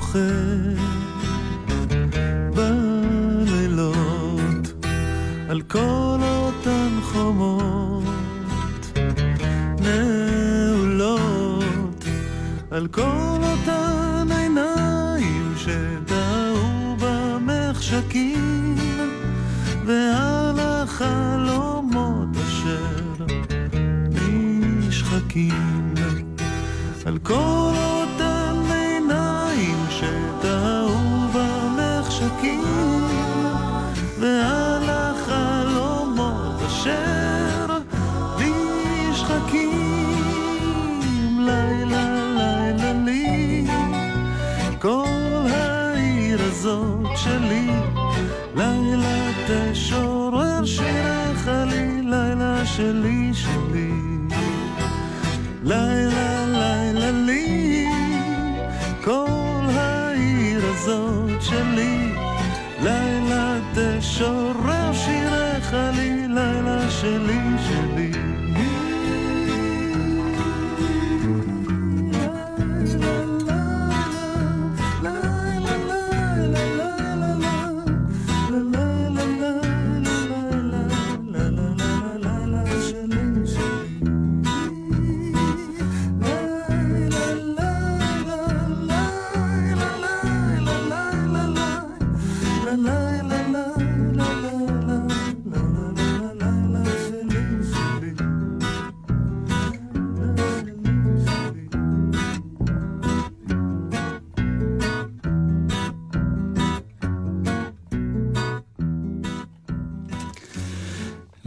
בוכה 0.00 0.18
בלילות 2.54 4.04
על 5.48 5.62
כל 5.62 6.18
אותן 6.20 6.88
חומות 7.02 8.04
נעולות 9.80 11.24
על 12.70 12.86
כל 12.86 13.38
אותן 13.42 14.26
עיניים 14.30 15.54
שדהו 15.56 16.96
במחשכים 17.00 18.76
ועל 19.86 20.58
החלומות 20.58 22.28
אשר 22.46 23.24
נשחקים. 24.10 25.80
על 27.06 27.18
כל 27.18 27.69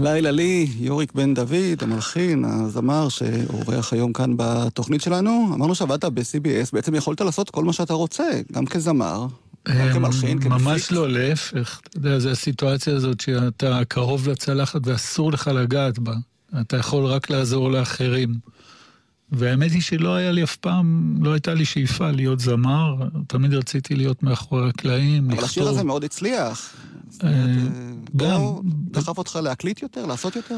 לילה 0.04 0.32
לי, 0.32 0.68
יוריק 0.80 1.14
בן 1.14 1.34
דוד, 1.34 1.82
המלחין, 1.82 2.46
הזמר 2.46 3.10
שאורח 3.10 3.94
היום 3.94 4.14
כאן 4.14 4.34
בתוכנית 4.38 5.02
שלנו. 5.02 5.50
אמרנו 5.56 5.76
שעבדת 5.76 6.06
ב-CBS, 6.06 6.70
בעצם 6.74 6.96
יכולת 6.96 7.22
לעשות 7.22 7.50
כל 7.50 7.64
מה 7.64 7.74
שאתה 7.74 7.94
רוצה, 7.94 8.24
גם 8.52 8.66
כזמר, 8.66 9.28
גם 9.68 9.90
כמלחין, 9.94 10.40
כמפיק? 10.40 10.62
ממש 10.62 10.92
לא, 10.92 11.10
להפך. 11.10 11.82
אתה 11.90 11.98
יודע, 11.98 12.20
זו 12.20 12.30
הסיטואציה 12.30 12.96
הזאת 12.96 13.20
שאתה 13.20 13.82
קרוב 13.88 14.30
לצלחת 14.30 14.82
ואסור 14.88 15.32
לך 15.32 15.48
לגעת 15.48 16.00
בה. 16.00 16.14
אתה 16.62 16.78
יכול 16.78 17.06
רק 17.06 17.30
לעזור 17.30 17.72
לאחרים. 17.72 18.34
והאמת 19.34 19.72
היא 19.72 19.82
שלא 19.82 20.16
היה 20.16 20.32
לי 20.32 20.44
אף 20.44 20.56
פעם, 20.56 21.16
לא 21.22 21.34
הייתה 21.34 21.54
לי 21.54 21.66
שאיפה 21.66 22.12
להיות 22.12 22.40
זמר, 22.40 22.96
תמיד 23.28 23.54
רציתי 23.54 23.96
להיות 23.96 24.24
מאחורי 24.24 24.70
הקלעים, 24.70 25.32
אבל 25.32 25.44
השיר 25.44 25.68
הזה 25.68 25.84
מאוד 25.84 26.04
הצליח. 26.04 26.74
אה, 27.24 27.30
אה, 27.30 27.34
גם. 28.16 28.30
לא 28.30 28.62
דחף 28.66 29.18
אותך 29.18 29.40
להקליט 29.44 29.82
יותר, 29.82 30.06
לעשות 30.06 30.36
יותר? 30.36 30.58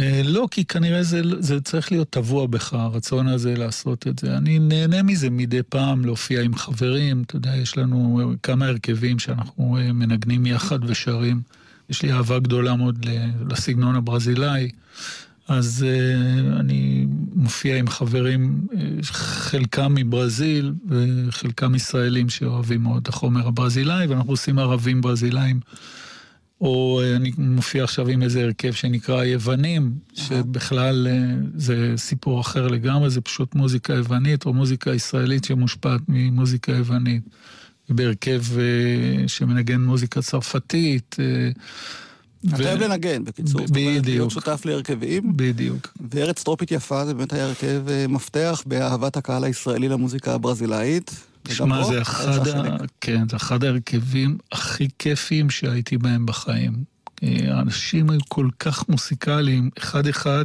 אה, 0.00 0.20
לא, 0.24 0.48
כי 0.50 0.64
כנראה 0.64 1.02
זה, 1.02 1.22
זה 1.38 1.60
צריך 1.60 1.92
להיות 1.92 2.10
טבוע 2.10 2.46
בך, 2.46 2.72
הרצון 2.72 3.28
הזה 3.28 3.56
לעשות 3.56 4.06
את 4.06 4.18
זה. 4.18 4.36
אני 4.36 4.58
נהנה 4.58 5.02
מזה 5.02 5.30
מדי 5.30 5.62
פעם, 5.68 6.04
להופיע 6.04 6.42
עם 6.42 6.54
חברים. 6.54 7.22
אתה 7.22 7.36
יודע, 7.36 7.56
יש 7.56 7.76
לנו 7.76 8.32
כמה 8.42 8.66
הרכבים 8.66 9.18
שאנחנו 9.18 9.76
מנגנים 9.94 10.46
יחד 10.46 10.78
ושרים. 10.90 11.40
יש 11.88 12.02
לי 12.02 12.12
אהבה 12.12 12.38
גדולה 12.38 12.76
מאוד 12.76 13.06
לסגנון 13.50 13.96
הברזילאי. 13.96 14.70
אז 15.48 15.86
uh, 15.88 16.60
אני 16.60 17.06
מופיע 17.34 17.76
עם 17.76 17.88
חברים, 17.88 18.66
uh, 18.70 18.76
חלקם 19.12 19.94
מברזיל 19.94 20.72
וחלקם 20.88 21.74
ישראלים 21.74 22.28
שאוהבים 22.28 22.82
מאוד 22.82 23.02
את 23.02 23.08
החומר 23.08 23.46
הברזילאי, 23.46 24.06
ואנחנו 24.06 24.32
עושים 24.32 24.58
ערבים 24.58 25.00
ברזילאים. 25.00 25.60
או 26.62 27.00
אה, 27.02 27.16
אני 27.16 27.32
מופיע 27.38 27.84
עכשיו 27.84 28.08
עם 28.08 28.22
איזה 28.22 28.42
הרכב 28.42 28.72
שנקרא 28.72 29.20
היוונים, 29.20 29.94
שבכלל 30.14 31.06
אה, 31.10 31.34
זה 31.54 31.92
סיפור 31.96 32.40
אחר 32.40 32.68
לגמרי, 32.68 33.10
זה 33.10 33.20
פשוט 33.20 33.54
מוזיקה 33.54 33.92
יוונית 33.92 34.46
או 34.46 34.54
מוזיקה 34.54 34.94
ישראלית 34.94 35.44
שמושפעת 35.44 36.00
ממוזיקה 36.08 36.72
יוונית. 36.72 37.22
בהרכב 37.88 38.42
אה, 38.58 39.28
שמנגן 39.28 39.80
מוזיקה 39.80 40.22
צרפתית. 40.22 41.16
אה, 41.20 41.50
אתה 42.48 42.62
אוהב 42.62 42.80
לנגן, 42.82 43.24
בקיצור. 43.24 43.60
ב- 43.62 43.66
זאת 43.66 43.76
אומרת, 43.76 43.86
להיות 43.86 44.02
בדיוק. 44.04 44.30
שותף 44.32 44.62
להרכבים. 44.64 45.36
בדיוק. 45.36 45.88
וארץ 46.10 46.42
טרופית 46.42 46.70
יפה 46.70 47.06
זה 47.06 47.14
באמת 47.14 47.32
היה 47.32 47.44
הרכב 47.44 47.82
אה, 47.88 48.06
מפתח 48.08 48.62
באהבת 48.66 49.16
הקהל 49.16 49.44
הישראלי 49.44 49.88
למוזיקה 49.88 50.34
הברזילאית. 50.34 51.10
שמע, 51.48 51.84
זה 51.84 52.02
אחד, 52.02 52.48
ה... 52.48 52.76
כן, 53.00 53.28
זה 53.28 53.36
אחד 53.36 53.64
ההרכבים 53.64 54.38
הכי 54.52 54.88
כיפיים 54.98 55.50
שהייתי 55.50 55.98
בהם 55.98 56.26
בחיים. 56.26 56.84
אה, 57.22 57.56
האנשים 57.56 58.10
היו 58.10 58.20
כל 58.28 58.48
כך 58.58 58.88
מוסיקליים, 58.88 59.70
אחד-אחד. 59.78 60.44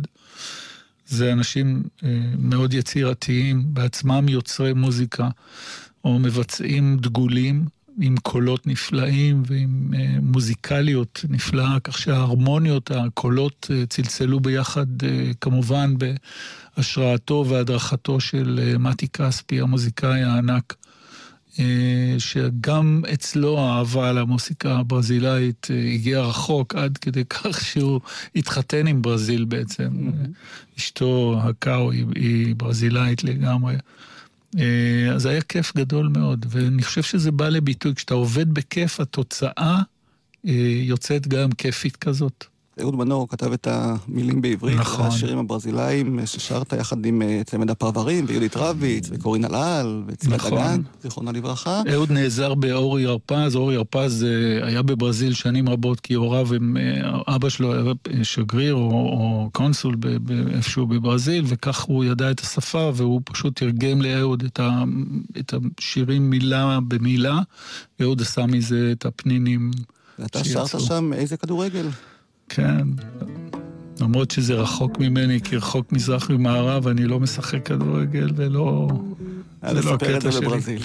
זה 1.07 1.33
אנשים 1.33 1.83
אה, 2.03 2.09
מאוד 2.37 2.73
יצירתיים, 2.73 3.63
בעצמם 3.67 4.29
יוצרי 4.29 4.73
מוזיקה, 4.73 5.29
או 6.05 6.19
מבצעים 6.19 6.97
דגולים 7.01 7.65
עם 8.01 8.15
קולות 8.17 8.67
נפלאים 8.67 9.43
ועם 9.45 9.93
אה, 9.97 10.15
מוזיקליות 10.21 11.25
נפלאה, 11.29 11.79
כך 11.83 11.97
שההרמוניות, 11.97 12.91
הקולות 12.91 13.67
אה, 13.73 13.85
צלצלו 13.85 14.39
ביחד, 14.39 15.03
אה, 15.03 15.31
כמובן 15.41 15.93
בהשראתו 16.77 17.45
והדרכתו 17.47 18.19
של 18.19 18.75
מתי 18.79 19.07
כספי, 19.07 19.61
המוזיקאי 19.61 20.23
הענק. 20.23 20.75
שגם 22.17 23.01
אצלו 23.13 23.59
האהבה 23.59 24.11
למוסיקה 24.11 24.77
הברזילאית 24.77 25.67
הגיעה 25.93 26.21
רחוק 26.21 26.75
עד 26.75 26.97
כדי 26.97 27.25
כך 27.25 27.65
שהוא 27.65 27.99
התחתן 28.35 28.87
עם 28.87 29.01
ברזיל 29.01 29.45
בעצם. 29.45 30.11
אשתו 30.77 31.39
הקאו 31.43 31.91
היא 31.91 32.55
ברזילאית 32.55 33.23
לגמרי. 33.23 33.75
אה, 34.59 35.13
אז 35.15 35.25
היה 35.25 35.41
כיף 35.41 35.75
גדול 35.77 36.07
מאוד, 36.07 36.45
ואני 36.49 36.83
חושב 36.83 37.03
שזה 37.03 37.31
בא 37.31 37.49
לביטוי, 37.49 37.95
כשאתה 37.95 38.13
עובד 38.13 38.53
בכיף, 38.53 38.99
התוצאה 38.99 39.81
אה, 40.47 40.51
יוצאת 40.81 41.27
גם 41.27 41.51
כיפית 41.51 41.95
כזאת. 41.95 42.45
אהוד 42.81 42.95
מנור 42.95 43.29
כתב 43.29 43.51
את 43.51 43.67
המילים 43.71 44.41
בעברית, 44.41 44.77
נכון. 44.77 45.05
השירים 45.05 45.37
הברזילאיים 45.37 46.19
ששרת 46.25 46.73
יחד 46.73 47.05
עם 47.05 47.21
אה, 47.21 47.41
צמד 47.45 47.69
הפרברים, 47.69 48.25
ויהודית 48.27 48.57
רביץ, 48.57 49.09
וקורין 49.11 49.45
אלעל, 49.45 50.03
וצילה 50.07 50.35
נכון. 50.35 50.51
דגן, 50.51 50.81
זיכרונה 51.01 51.31
לברכה. 51.31 51.81
אהוד 51.93 52.11
נעזר 52.11 52.53
באורי 52.53 53.05
הרפז, 53.05 53.55
אורי 53.55 53.75
הרפז 53.75 54.23
אה, 54.23 54.67
היה 54.67 54.81
בברזיל 54.81 55.33
שנים 55.33 55.69
רבות 55.69 55.99
כי 55.99 56.13
הוריו 56.13 56.53
הם, 56.53 56.77
אה, 56.77 57.35
אבא 57.35 57.49
שלו 57.49 57.73
היה 57.73 57.93
שגריר 58.23 58.75
או, 58.75 58.91
או 58.91 59.49
קונסול 59.53 59.95
ב- 59.99 60.31
איפשהו 60.55 60.87
בברזיל, 60.87 61.43
וכך 61.47 61.81
הוא 61.81 62.03
ידע 62.03 62.31
את 62.31 62.39
השפה 62.39 62.91
והוא 62.95 63.21
פשוט 63.23 63.59
תרגם 63.59 64.01
לאהוד 64.01 64.43
את, 64.43 64.59
ה, 64.59 64.83
את 65.39 65.53
השירים 65.53 66.29
מילה 66.29 66.79
במילה, 66.87 67.39
ואהוד 67.99 68.21
עשה 68.21 68.45
מזה 68.45 68.89
את 68.91 69.05
הפנינים. 69.05 69.71
ואתה. 70.19 70.43
שרת 70.43 70.79
שם 70.79 71.13
איזה 71.13 71.37
כדורגל. 71.37 71.87
כן. 72.49 72.87
למרות 74.01 74.31
שזה 74.31 74.53
רחוק 74.53 74.99
ממני, 74.99 75.41
כי 75.41 75.57
רחוק 75.57 75.91
מזרח 75.91 76.29
ממערב, 76.29 76.87
אני 76.87 77.05
לא 77.05 77.19
משחק 77.19 77.65
כדורגל 77.65 78.29
ולא... 78.35 78.87
היה 79.61 79.81
זה 79.81 79.89
לא 79.89 79.93
הקטע 79.93 80.31
שלי. 80.31 80.77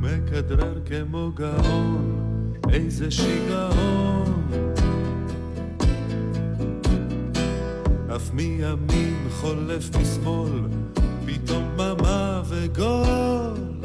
מכדרר 0.00 0.80
כמו 0.84 1.32
גאון, 1.34 2.52
איזה 2.72 3.10
שיגעון. 3.10 4.42
אף 8.16 8.32
מימין 8.32 9.26
חולף 9.30 9.96
משמאל, 9.96 10.60
פתאום 11.26 11.64
דממה 11.76 12.42
וגול. 12.48 13.79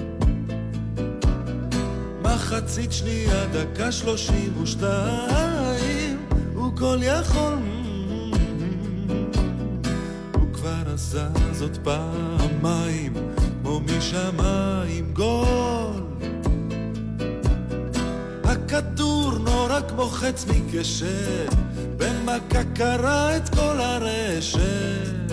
מחצית 2.36 2.92
שנייה, 2.92 3.46
דקה 3.46 3.92
שלושים 3.92 4.62
ושתיים, 4.62 6.18
הוא 6.54 6.78
כל 6.78 6.98
יכול. 7.02 7.54
הוא 10.34 10.54
כבר 10.54 10.84
עשה 10.94 11.28
זאת 11.52 11.78
פעמיים, 11.84 13.14
כמו 13.62 13.80
משמיים 13.80 15.14
גול. 15.14 16.04
הכדור 18.44 19.32
נורא 19.32 19.80
כמו 19.90 20.06
חץ 20.06 20.46
מקשת, 20.46 21.54
במכה 21.98 22.64
קרע 22.76 23.38
את 23.38 23.50
כל 23.50 23.80
הרשת. 23.80 25.32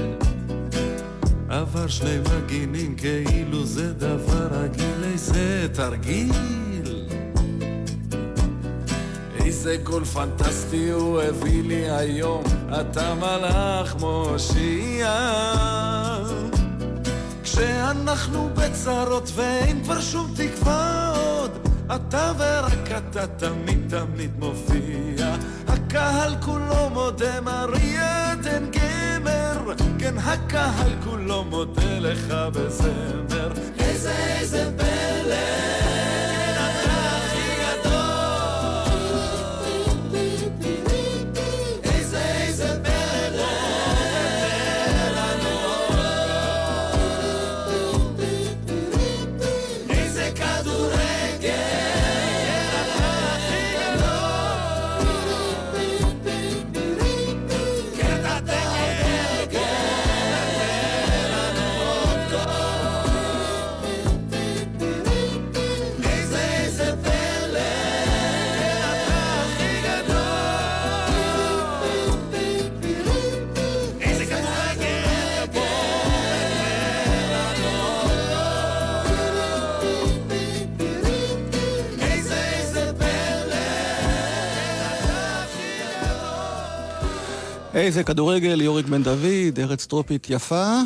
עבר 1.49 1.88
שני 1.88 2.19
מגינים 2.19 2.95
כאילו 2.97 3.67
זה 3.67 3.93
דבר 3.93 4.49
רגיל, 4.51 5.05
איזה 5.05 5.69
תרגיל. 5.73 6.71
איזה 9.62 9.77
גול 9.77 10.05
פנטסטי 10.05 10.90
הוא 10.90 11.20
הביא 11.20 11.62
לי 11.62 11.90
היום, 11.90 12.44
אתה 12.81 13.14
מלאך 13.14 13.96
מושיע. 14.01 15.12
כשאנחנו 17.42 18.51
בצרות 18.55 19.31
ואין 19.35 19.85
כבר 19.85 20.01
שום 20.01 20.35
תקווה 20.37 21.12
עוד, 21.16 21.51
אתה 21.96 22.33
ורק 22.38 22.90
אתה 22.96 23.27
תמיד 23.27 23.79
תמיד 23.88 24.31
מופיע. 24.38 25.37
הקהל 25.68 26.35
כולו 26.40 26.90
מודה 26.92 27.40
מריה 27.40 28.33
עדן 28.33 28.64
גמר, 28.70 29.75
כן 29.98 30.14
הקהל 30.18 30.92
כולו 31.05 31.44
מודה 31.44 31.98
לך 31.98 32.35
בזמר. 32.53 33.53
איזה 33.79 34.12
איזה 34.40 34.70
פלא, 34.77 35.91
איזה 87.74 88.04
כדורגל, 88.04 88.61
יוריק 88.61 88.87
בן 88.87 89.02
דוד, 89.02 89.58
ארץ 89.58 89.87
טרופית 89.87 90.26
יפה. 90.30 90.80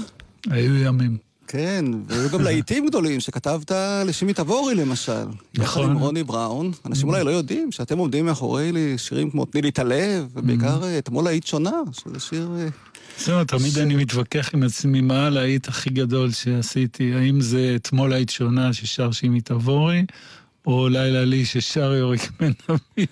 היו 0.50 0.76
ימים. 0.76 1.16
כן, 1.48 1.84
והיו 2.06 2.30
גם 2.30 2.42
להיטים 2.46 2.86
גדולים 2.86 3.20
שכתבת 3.20 3.72
לשימי 4.06 4.34
תבורי 4.34 4.74
למשל. 4.74 5.12
יחד 5.54 5.62
נכון. 5.62 5.90
עם 5.90 5.98
רוני 5.98 6.24
בראון. 6.24 6.72
אנשים 6.86 7.08
אולי 7.08 7.24
לא 7.24 7.30
יודעים 7.30 7.72
שאתם 7.72 7.98
עומדים 7.98 8.26
מאחורי 8.26 8.72
לי 8.72 8.98
שירים 8.98 9.30
כמו 9.30 9.44
תני 9.44 9.62
לי 9.62 9.68
את 9.68 9.78
הלב, 9.78 10.28
ובעיקר 10.34 10.84
אה, 10.84 10.98
אתמול 10.98 11.24
להיט 11.24 11.46
שונה, 11.46 11.80
שזה 11.92 12.20
שיר... 12.20 12.50
אה, 12.58 12.68
זהו, 13.18 13.44
תמיד 13.44 13.78
אני 13.78 13.96
מתווכח 13.96 14.54
עם 14.54 14.62
עצמי 14.62 15.00
מה 15.00 15.26
הלהיט 15.26 15.68
הכי 15.68 15.90
גדול 15.90 16.30
שעשיתי. 16.30 17.14
האם 17.14 17.40
זה 17.40 17.72
אתמול 17.76 18.12
היית 18.12 18.30
שונה 18.30 18.72
ששר 18.72 19.12
שימי 19.12 19.40
תבורי, 19.40 20.04
או 20.66 20.88
לילה 20.88 21.24
לי 21.24 21.44
ששר 21.44 21.94
יוריק 21.94 22.30
בן 22.40 22.52
דוד. 22.68 23.06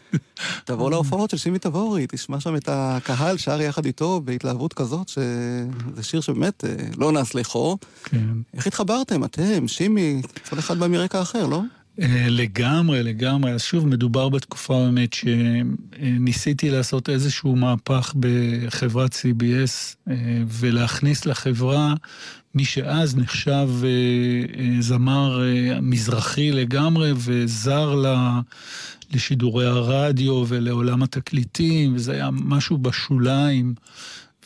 תבוא 0.64 0.90
להופעות 0.90 1.30
של 1.30 1.36
שימי 1.36 1.58
תבורי, 1.58 2.06
תשמע 2.08 2.40
שם 2.40 2.56
את 2.56 2.68
הקהל 2.72 3.36
שר 3.36 3.60
יחד 3.60 3.84
איתו 3.84 4.20
בהתלהבות 4.24 4.72
כזאת, 4.72 5.08
שזה 5.08 6.02
שיר 6.02 6.20
שבאמת 6.20 6.64
אה, 6.64 6.70
לא 6.96 7.12
נס 7.12 7.34
לחור. 7.34 7.78
כן. 8.04 8.26
איך 8.54 8.66
התחברתם, 8.66 9.24
אתם, 9.24 9.68
שימי, 9.68 10.22
כל 10.50 10.58
אחד 10.58 10.78
בא 10.78 10.88
מרקע 10.88 11.22
אחר, 11.22 11.46
לא? 11.46 11.60
אה, 12.02 12.26
לגמרי, 12.28 13.02
לגמרי. 13.02 13.52
אז 13.52 13.62
שוב, 13.62 13.86
מדובר 13.86 14.28
בתקופה 14.28 14.74
באמת 14.74 15.12
שניסיתי 15.12 16.70
לעשות 16.70 17.08
איזשהו 17.08 17.56
מהפך 17.56 18.14
בחברת 18.20 19.12
CBS 19.12 19.96
אה, 20.10 20.14
ולהכניס 20.48 21.26
לחברה 21.26 21.94
מי 22.54 22.64
שאז 22.64 23.16
נחשב 23.16 23.68
אה, 23.84 24.80
זמר 24.80 25.40
מזרחי 25.82 26.52
לגמרי 26.52 27.12
וזר 27.16 28.02
לשידורי 29.14 29.66
הרדיו 29.66 30.44
ולעולם 30.48 31.02
התקליטים, 31.02 31.94
וזה 31.94 32.12
היה 32.12 32.28
משהו 32.32 32.78
בשוליים. 32.78 33.74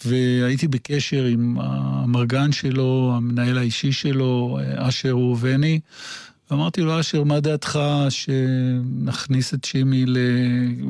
והייתי 0.05 0.69
בקשר 0.69 1.25
עם 1.25 1.57
המרגן 1.61 2.53
שלו, 2.53 3.13
המנהל 3.17 3.59
האישי 3.59 3.93
שלו, 3.93 4.59
אשר 4.77 5.09
ראובני. 5.09 5.81
ואמרתי 6.51 6.81
לו, 6.81 7.01
אשר, 7.01 7.25
מה 7.25 7.41
דעתך 7.41 7.79
שנכניס 8.09 9.55
את 9.55 9.65
שימי 9.65 10.07
ל... 10.07 10.17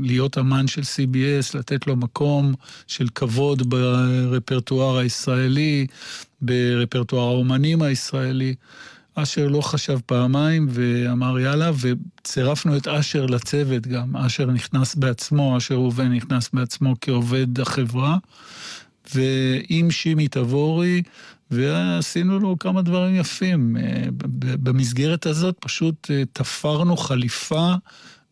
להיות 0.03 0.38
אמן 0.38 0.66
של 0.66 0.83
CBS, 0.83 1.59
לתת 1.59 1.87
לו 1.87 1.97
מקום 1.97 2.55
של 2.87 3.07
כבוד 3.14 3.71
ברפרטואר 3.71 4.99
הישראלי, 4.99 5.87
ברפרטואר 6.40 7.29
האומנים 7.29 7.83
הישראלי. 7.83 8.55
אשר 9.14 9.49
לא 9.49 9.61
חשב 9.61 9.99
פעמיים 10.07 10.66
ואמר 10.71 11.38
יאללה, 11.38 11.71
וצירפנו 11.81 12.77
את 12.77 12.88
אשר 12.88 13.27
לצוות 13.27 13.87
גם. 13.87 14.16
אשר 14.16 14.47
נכנס 14.47 14.94
בעצמו, 14.94 15.57
אשר 15.57 15.75
ראובן 15.75 16.12
נכנס 16.12 16.51
בעצמו 16.53 16.94
כעובד 17.01 17.61
החברה, 17.61 18.16
ועם 19.14 19.90
שימי 19.90 20.29
תבורי, 20.29 21.03
ועשינו 21.51 22.39
לו 22.39 22.59
כמה 22.59 22.83
דברים 22.83 23.15
יפים. 23.15 23.77
אה, 23.77 24.05
במסגרת 24.39 25.27
הזאת 25.27 25.57
פשוט 25.61 26.11
אה, 26.11 26.23
תפרנו 26.33 26.97
חליפה, 26.97 27.75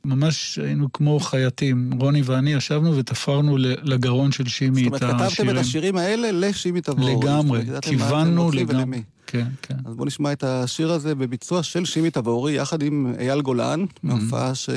ממש 0.05 0.59
היינו 0.63 0.93
כמו 0.93 1.21
חייטים. 1.21 1.91
רוני 2.01 2.23
ואני 2.25 2.53
ישבנו 2.53 2.97
ותפרנו 2.97 3.57
לגרון 3.59 4.33
של 4.33 4.49
שימי 4.49 4.85
זאת 4.85 4.95
את 4.95 5.03
אומרת, 5.03 5.15
כתבתם 5.15 5.27
השירים. 5.27 5.57
את 5.57 5.61
השירים 5.61 5.97
האלה 5.97 6.33
לשימי 6.33 6.81
תבורי. 6.81 7.15
זאת 7.15 7.25
לגמרי, 7.25 7.65
כיוונו 7.83 8.51
לגמרי. 8.51 9.03
כן, 9.27 9.47
כן. 9.63 9.75
אז 9.85 9.95
בואו 9.95 10.07
נשמע 10.07 10.33
את 10.33 10.45
השיר 10.45 10.93
הזה 10.93 11.15
בביצוע 11.15 11.63
של 11.63 11.85
שימי 11.85 12.11
תבורי, 12.11 12.53
יחד 12.53 12.83
עם 12.83 13.13
אייל 13.19 13.41
גולן, 13.41 13.85
Mm-hmm. 13.85 13.99
מההופעה 14.03 14.55
ש... 14.55 14.71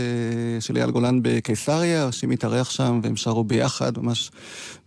של 0.60 0.78
אייל 0.78 0.92
גולן 0.92 1.20
בקיסריה, 1.22 2.12
שימי 2.12 2.34
התארח 2.34 2.70
שם 2.70 3.00
והם 3.04 3.16
שרו 3.16 3.44
ביחד, 3.44 3.98
ממש 3.98 4.32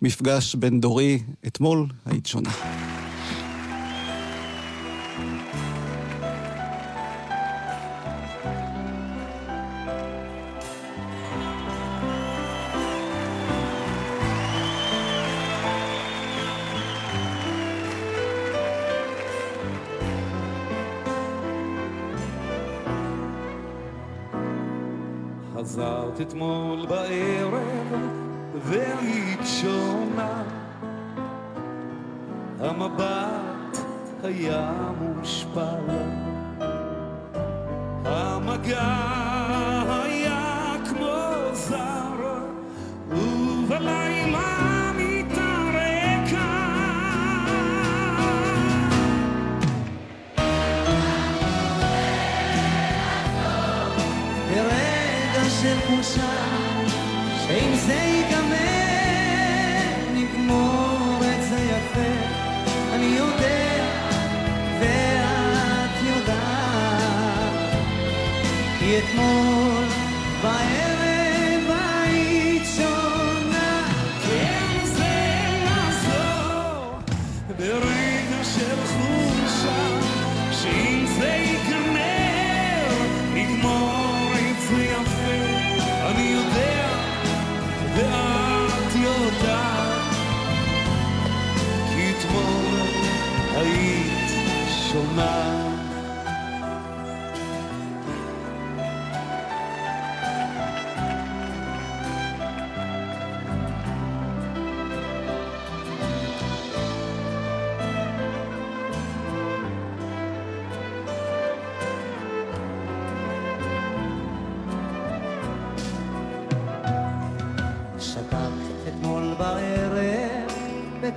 מפגש 0.02 0.54
בין 0.54 0.80
דורי 0.80 1.18
אתמול, 1.46 1.86
היית 2.06 2.26
שונה. 2.26 2.50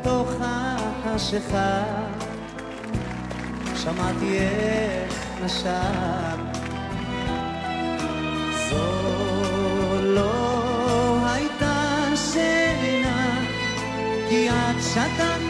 בתוך 0.05 0.31
החשיכה. 0.41 1.83
שמעתי 3.75 4.37
איך 4.37 5.25
נשק. 5.43 5.69
זו 8.69 10.01
לא 10.01 11.17
הייתה 11.25 12.03
שינה 12.15 13.39
כי 14.29 14.49
את 14.49 14.83
שתקת 14.83 15.44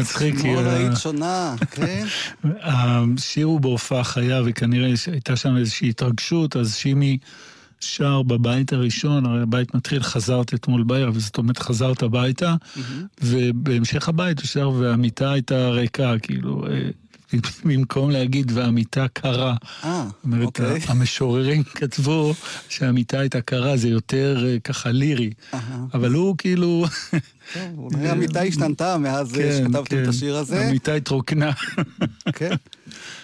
מצחיק, 0.00 0.40
כי 0.40 0.48
ה- 0.54 0.72
היית 0.74 0.96
שונה, 0.98 1.54
כן? 1.70 2.06
השיר 2.62 3.46
הוא 3.46 3.60
בהופעה 3.60 4.04
חיה, 4.04 4.42
וכנראה 4.46 4.96
שהייתה 4.96 5.36
שם 5.36 5.56
איזושהי 5.56 5.88
התרגשות, 5.88 6.56
אז 6.56 6.74
שימי 6.74 7.18
שר 7.80 8.22
בבית 8.22 8.72
הראשון, 8.72 9.26
הרי 9.26 9.42
הבית 9.42 9.74
מתחיל, 9.74 10.02
חזרת 10.02 10.54
אתמול 10.54 10.82
בערב, 10.82 11.18
זאת 11.18 11.38
אומרת, 11.38 11.58
חזרת 11.58 12.02
הביתה, 12.02 12.54
ובהמשך 13.22 14.08
הבית 14.08 14.38
הוא 14.40 14.46
שר, 14.46 14.70
והמיטה 14.70 15.32
הייתה 15.32 15.68
ריקה, 15.68 16.14
כאילו, 16.22 16.66
אה, 16.66 16.90
במקום 17.64 18.10
להגיד, 18.10 18.52
והמיטה 18.54 19.06
קרה. 19.12 19.54
אה, 19.84 20.04
אוקיי. 20.42 20.80
המשוררים 20.88 21.62
כתבו 21.78 22.34
שהמיטה 22.68 23.18
הייתה 23.18 23.40
קרה, 23.40 23.76
זה 23.76 23.88
יותר 23.88 24.44
אה, 24.46 24.58
ככה 24.64 24.90
לירי. 24.90 25.30
אבל 25.94 26.12
הוא 26.12 26.34
כאילו... 26.38 26.84
טוב, 27.54 27.62
אולי 27.94 28.08
המיטה 28.08 28.42
השתנתה 28.42 28.98
מאז 28.98 29.34
אה, 29.34 29.42
כן, 29.42 29.58
שכתבתם 29.58 29.96
כן. 29.96 30.02
את 30.02 30.08
השיר 30.08 30.36
הזה. 30.36 30.66
המיטה 30.66 30.94
התרוקנה. 30.94 31.52
כן. 32.32 32.54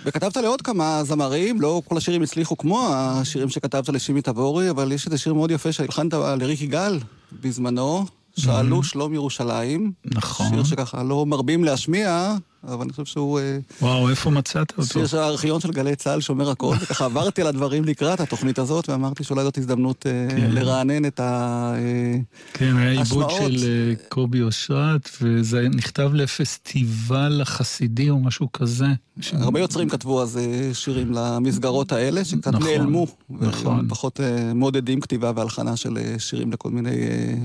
וכתבת 0.05 0.37
לעוד 0.37 0.63
כמה 0.63 1.05
זמרים, 1.05 1.61
לא 1.61 1.83
כל 1.85 1.97
השירים 1.97 2.23
הצליחו 2.23 2.57
כמו 2.57 2.89
השירים 2.93 3.49
שכתבת 3.49 3.89
לשימי 3.89 4.23
תבורי, 4.23 4.71
אבל 4.71 4.93
יש 4.93 5.07
איזה 5.07 5.19
שיר 5.19 5.35
מאוד 5.35 5.51
יפה 5.51 5.73
שהלחנת 5.73 6.15
לריק 6.15 6.63
יגאל 6.63 6.99
בזמנו, 7.41 8.07
שאלו 8.37 8.83
שלום 8.83 9.15
ירושלים. 9.15 9.93
נכון. 10.05 10.49
שיר 10.49 10.65
שככה 10.65 11.03
לא 11.03 11.27
מרבים 11.27 11.65
להשמיע, 11.65 12.37
אבל 12.69 12.83
אני 12.83 12.91
חושב 12.91 13.05
שהוא 13.05 13.41
אה, 13.41 13.59
וואו, 13.83 14.11
איפה 14.11 14.31
מצאת 14.31 14.71
אותו? 14.71 14.85
שיר 14.85 15.07
שהארכיון 15.07 15.61
של 15.61 15.71
גלי 15.71 15.97
צה"ל 15.97 16.21
שומר 16.21 16.51
הכל, 16.51 16.75
וככה 16.81 17.05
עברתי 17.05 17.41
על 17.41 17.47
הדברים 17.47 17.85
לקראת 17.85 18.21
התוכנית 18.21 18.59
הזאת, 18.59 18.89
ואמרתי 18.89 19.25
שאולי 19.25 19.45
זאת 19.45 19.59
הזדמנות 19.59 20.07
אה, 20.07 20.27
כן. 20.31 20.51
לרענן 20.51 21.05
את 21.05 21.21
ה... 21.21 21.73
אה, 21.77 22.19
כן, 22.53 22.77
היה 22.77 22.91
עיבוד. 22.91 23.31
של 23.31 23.95
קובי 24.09 24.43
אושרת, 24.43 25.11
וזה 25.23 25.69
נכתב 25.75 26.11
לפסטיבל 26.15 27.41
החסידי 27.43 28.11
או 28.11 28.21
משהו 28.21 28.53
כזה. 28.53 28.87
ש- 29.21 29.35
הרבה 29.35 29.61
יוצרים 29.61 29.89
כתבו 29.89 30.23
אז 30.23 30.41
שירים 30.73 31.13
למסגרות 31.13 31.93
האלה, 31.93 32.25
שקצת 32.25 32.53
נכון, 32.55 32.69
נעלמו. 32.69 33.07
נכון. 33.31 33.89
פחות 33.89 34.21
מעודדים 34.55 35.01
כתיבה 35.01 35.33
והלחנה 35.37 35.77
של 35.77 35.99
שירים 36.19 36.53
לכל 36.53 36.71
מיני 36.71 36.97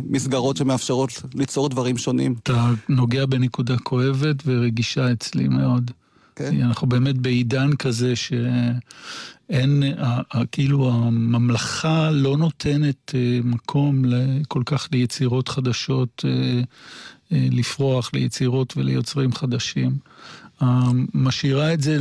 מסגרות 0.10 0.58
שמאפשרות 0.58 1.22
ליצור 1.36 1.70
דברים 1.70 1.98
שונים. 1.98 2.36
אתה 2.44 2.68
נוגע 2.90 3.26
בנקודה 3.26 3.78
כואבת 3.78 4.36
ורגישה 4.46 5.11
אצלי 5.12 5.48
מאוד. 5.48 5.92
כן? 6.36 6.62
אנחנו 6.62 6.88
באמת 6.88 7.18
בעידן 7.18 7.76
כזה 7.76 8.14
שאין, 8.16 9.84
כאילו 10.52 10.92
הממלכה 10.92 12.12
לא 12.12 12.38
נותנת 12.38 13.12
אה, 13.16 13.40
מקום 13.44 14.04
כל 14.48 14.64
כך 14.66 14.90
ליצירות 14.92 15.48
חדשות 15.48 16.26
אה, 16.26 16.62
אה, 17.32 17.48
לפרוח, 17.52 18.10
ליצירות 18.14 18.78
וליוצרים 18.78 19.32
חדשים. 19.34 19.98
משאירה 21.14 21.74
את 21.74 21.82
זה 21.82 21.98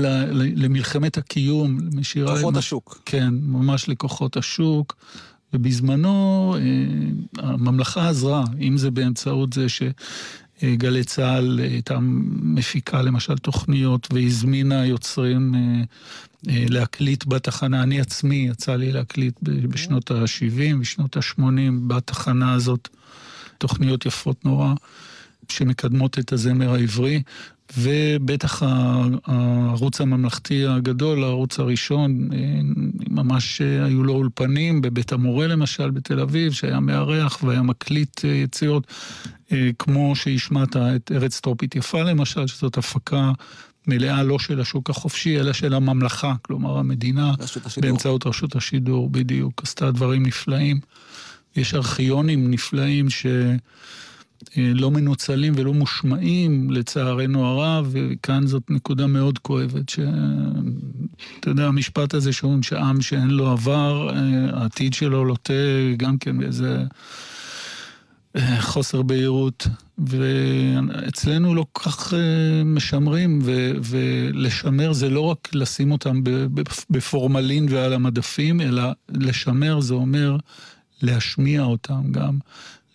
למלחמת 0.57 1.19
הקיום, 1.19 1.79
משאירה... 1.95 2.37
כוחות 2.37 2.55
את- 2.55 2.59
השוק. 2.59 3.03
כן, 3.05 3.35
ממש 3.43 3.89
לכוחות 3.89 4.37
השוק. 4.37 4.97
ובזמנו 5.53 6.57
הממלכה 7.39 8.09
עזרה, 8.09 8.45
אם 8.61 8.77
זה 8.77 8.91
באמצעות 8.91 9.53
זה 9.53 9.67
שגלי 10.61 11.05
צה"ל 11.05 11.59
הייתה 11.59 11.99
מפיקה 12.43 13.03
למשל 13.03 13.39
תוכניות 13.39 14.09
והזמינה 14.13 14.87
יוצרים 14.87 15.55
אה, 15.55 15.61
אה, 16.49 16.65
להקליט 16.69 17.25
בתחנה. 17.27 17.83
אני 17.83 18.01
עצמי 18.01 18.49
יצא 18.51 18.77
לי 18.77 18.93
להקליט 18.93 19.35
בשנות 19.43 20.11
ה-70 20.11 20.77
ושנות 20.81 21.17
ה-80 21.17 21.43
בתחנה 21.87 22.53
הזאת 22.53 22.89
תוכניות 23.59 24.07
יפות 24.07 24.45
נורא 24.45 24.75
שמקדמות 25.49 26.19
את 26.19 26.33
הזמר 26.33 26.75
העברי. 26.75 27.23
ובטח 27.79 28.63
הערוץ 29.27 30.01
הממלכתי 30.01 30.67
הגדול, 30.67 31.25
הערוץ 31.25 31.59
הראשון, 31.59 32.29
אה, 32.33 32.61
ממש 33.11 33.61
אה, 33.61 33.85
היו 33.85 34.05
לו 34.05 34.13
אולפנים, 34.13 34.81
בבית 34.81 35.13
המורה 35.13 35.47
למשל, 35.47 35.91
בתל 35.91 36.21
אביב, 36.21 36.53
שהיה 36.53 36.81
מארח 36.81 37.43
והיה 37.43 37.63
מקליט 37.63 38.25
אה, 38.25 38.31
יצירות, 38.31 38.87
אה, 39.53 39.71
כמו 39.79 40.17
שהשמעת 40.17 40.77
את 40.77 41.13
ארץ 41.15 41.41
טרופית 41.41 41.77
יפה 41.77 42.03
למשל, 42.03 42.47
שזאת 42.47 42.79
הפקה 42.79 43.33
מלאה 43.87 44.23
לא 44.23 44.39
של 44.39 44.61
השוק 44.61 44.91
החופשי, 44.91 45.41
אלא 45.41 45.53
של 45.53 45.75
הממלכה, 45.75 46.35
כלומר 46.43 46.79
המדינה, 46.79 47.35
רשות. 47.39 47.79
באמצעות 47.79 48.27
רשות 48.27 48.57
השידור, 48.57 49.11
בדיוק, 49.11 49.63
עשתה 49.63 49.91
דברים 49.91 50.27
נפלאים. 50.27 50.81
יש 51.57 51.75
ארכיונים 51.75 52.51
נפלאים 52.51 53.11
ש... 53.11 53.27
אה, 54.57 54.73
לא 54.75 54.91
מנוצלים 54.91 55.53
ולא 55.57 55.75
מושמעים, 55.75 56.71
לצערנו 56.71 57.47
הרב, 57.47 57.89
וכאן 57.91 58.47
זאת 58.47 58.71
נקודה 58.71 59.07
מאוד 59.07 59.39
כואבת, 59.39 59.89
שאתה 59.89 61.51
יודע, 61.51 61.67
המשפט 61.67 62.15
הזה 62.15 62.33
שאומרים 62.33 62.63
שעם 62.63 63.01
שאין 63.01 63.31
לו 63.31 63.51
עבר, 63.51 64.11
אה, 64.11 64.61
העתיד 64.61 64.95
שלו 64.95 65.25
לוטה 65.25 65.53
גם 65.97 66.19
כן 66.19 66.39
באיזה 66.39 66.85
אה, 68.37 68.61
חוסר 68.61 69.03
בהירות, 69.03 69.67
ואצלנו 69.99 71.55
לא 71.55 71.67
כל 71.73 71.91
כך 71.91 72.15
משמרים, 72.65 73.39
ו- 73.43 73.73
ולשמר 73.83 74.93
זה 74.93 75.11
לא 75.11 75.21
רק 75.21 75.49
לשים 75.55 75.93
אותם 75.93 76.21
בפורמלין 76.91 77.67
ועל 77.71 77.93
המדפים, 77.93 78.61
אלא 78.61 78.83
לשמר 79.09 79.81
זה 79.81 79.95
אומר 79.95 80.37
להשמיע 81.03 81.63
אותם 81.63 82.13
גם. 82.13 82.39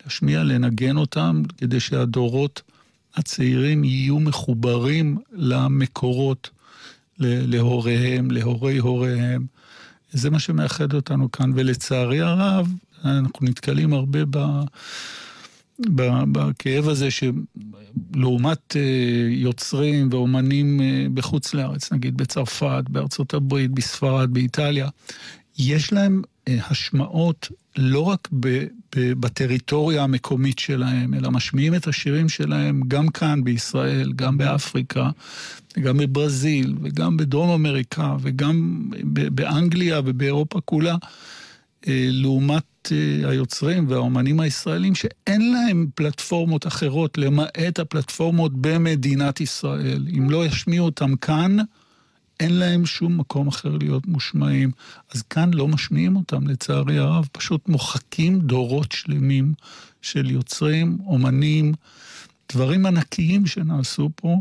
להשמיע, 0.06 0.42
לנגן 0.42 0.96
אותם, 0.96 1.42
כדי 1.58 1.80
שהדורות 1.80 2.62
הצעירים 3.14 3.84
יהיו 3.84 4.20
מחוברים 4.20 5.18
למקורות, 5.32 6.50
להוריהם, 7.18 8.30
להורי 8.30 8.78
הוריהם. 8.78 9.46
זה 10.12 10.30
מה 10.30 10.38
שמאחד 10.38 10.92
אותנו 10.94 11.32
כאן, 11.32 11.52
ולצערי 11.54 12.20
הרב, 12.20 12.68
אנחנו 13.04 13.46
נתקלים 13.46 13.92
הרבה 13.92 14.18
ב... 14.30 14.38
ב- 15.94 16.24
בכאב 16.32 16.88
הזה 16.88 17.08
שלעומת 17.10 18.76
אה, 18.76 18.82
יוצרים 19.30 20.08
ואומנים 20.12 20.80
אה, 20.80 21.06
בחוץ 21.14 21.54
לארץ, 21.54 21.92
נגיד 21.92 22.16
בצרפת, 22.16 22.84
בארצות 22.88 23.34
הברית, 23.34 23.70
בספרד, 23.70 24.30
באיטליה, 24.30 24.88
יש 25.58 25.92
להם 25.92 26.22
אה, 26.48 26.58
השמעות 26.70 27.48
לא 27.76 28.00
רק 28.00 28.28
ב, 28.40 28.64
ב, 28.96 29.12
בטריטוריה 29.12 30.02
המקומית 30.02 30.58
שלהם, 30.58 31.14
אלא 31.14 31.30
משמיעים 31.30 31.74
את 31.74 31.86
השירים 31.86 32.28
שלהם 32.28 32.80
גם 32.88 33.08
כאן 33.08 33.44
בישראל, 33.44 34.12
גם 34.16 34.38
באפריקה, 34.38 35.10
גם 35.80 35.96
בברזיל, 35.96 36.74
וגם 36.82 37.16
בדרום 37.16 37.50
אמריקה, 37.50 38.16
וגם 38.20 38.88
באנגליה 39.12 40.00
ובאירופה 40.04 40.60
כולה. 40.60 40.96
אה, 41.88 42.08
לעומת 42.10 42.92
אה, 42.92 43.30
היוצרים 43.30 43.88
והאומנים 43.88 44.40
הישראלים 44.40 44.94
שאין 44.94 45.52
להם 45.52 45.86
פלטפורמות 45.94 46.66
אחרות 46.66 47.18
למעט 47.18 47.78
הפלטפורמות 47.78 48.52
במדינת 48.54 49.40
ישראל. 49.40 50.06
אם 50.18 50.30
לא 50.30 50.46
ישמיעו 50.46 50.86
אותם 50.86 51.16
כאן, 51.16 51.56
אין 52.40 52.52
להם 52.52 52.86
שום 52.86 53.18
מקום 53.18 53.48
אחר 53.48 53.76
להיות 53.80 54.06
מושמעים. 54.06 54.70
אז 55.14 55.22
כאן 55.22 55.54
לא 55.54 55.68
משמיעים 55.68 56.16
אותם, 56.16 56.46
לצערי 56.46 56.98
הרב. 56.98 57.28
פשוט 57.32 57.68
מוחקים 57.68 58.40
דורות 58.40 58.92
שלמים 58.92 59.54
של 60.02 60.30
יוצרים, 60.30 60.98
אומנים, 61.06 61.72
דברים 62.52 62.86
ענקיים 62.86 63.46
שנעשו 63.46 64.10
פה. 64.14 64.40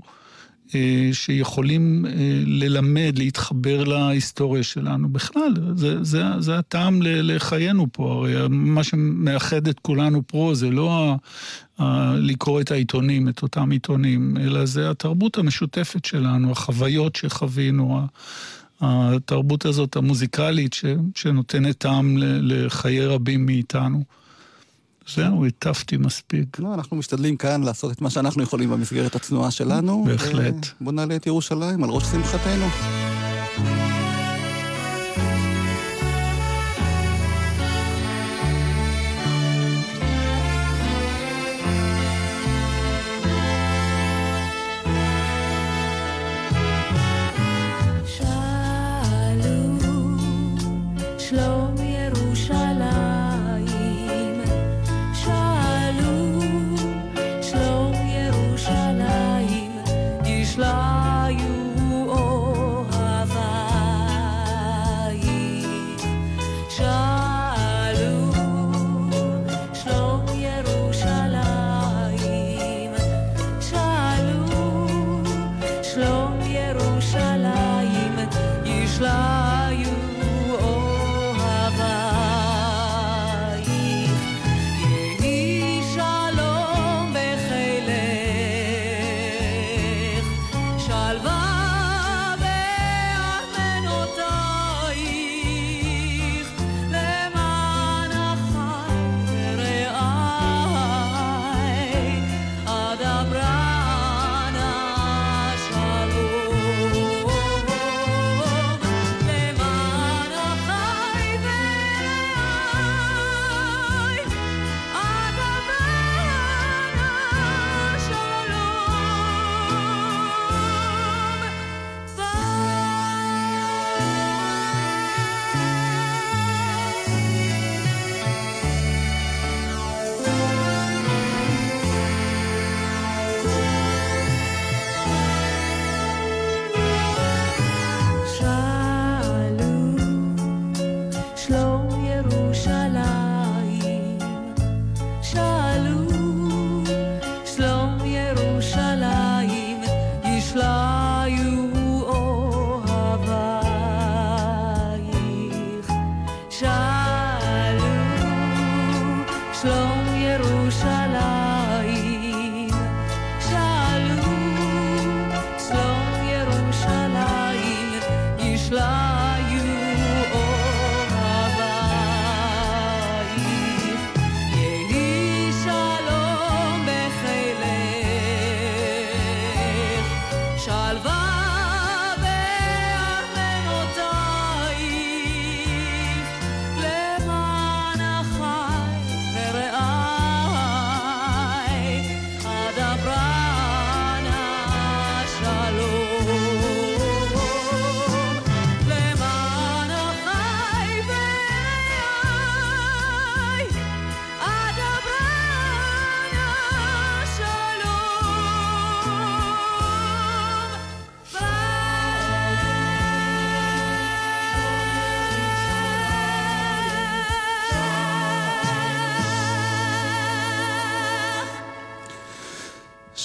אה, 0.76 1.10
שיכולים 1.14 2.06
אה, 2.06 2.12
ללמד, 2.46 3.14
להתחבר 3.18 3.84
להיסטוריה 3.84 4.64
שלנו. 4.64 5.10
בכלל, 5.10 5.54
זה, 5.76 6.04
זה, 6.04 6.24
זה 6.40 6.58
הטעם 6.58 7.00
לחיינו 7.04 7.88
פה. 7.92 8.14
הרי 8.14 8.48
מה 8.50 8.84
שמאחד 8.84 9.68
את 9.68 9.80
כולנו 9.80 10.22
פה 10.28 10.52
זה 10.54 10.70
לא 10.70 10.92
ה, 10.92 11.16
ה, 11.84 12.16
לקרוא 12.16 12.62
את 12.62 12.72
העיתונים, 12.72 13.30
את 13.30 13.42
אותם 13.42 13.72
עיתונים, 13.72 14.38
אלא 14.38 14.66
זה 14.66 14.90
התרבות 14.90 15.38
המשותפת 15.38 16.06
שלנו, 16.06 16.52
החוויות 16.52 17.16
שחווינו, 17.16 18.02
התרבות 18.82 19.66
הזאת 19.66 19.96
המוזיקלית 19.96 20.74
ש, 20.74 20.86
שנותנת 21.16 21.78
טעם 21.78 22.18
לחיי 22.20 23.06
רבים 23.06 23.46
מאיתנו. 23.46 24.04
זהו, 25.08 25.46
הטפתי 25.46 25.98
מספיק. 25.98 26.60
לא, 26.60 26.74
אנחנו 26.74 26.98
משתדלים 26.98 27.38
כאן 27.38 27.64
לעשות 27.64 27.92
את 27.92 28.02
מה 28.02 28.10
שאנחנו 28.10 28.44
יכולים 28.44 28.70
במסגרת 28.70 29.16
הצנועה 29.16 29.52
שלנו. 29.52 30.04
בהחלט. 30.08 30.68
בוא 30.82 30.92
נעלה 30.92 31.16
את 31.16 31.28
ירושלים 31.28 31.84
על 31.84 31.90
ראש 31.90 32.04
שמחתנו. 32.04 33.15
are 60.76 61.32
you? 61.32 61.75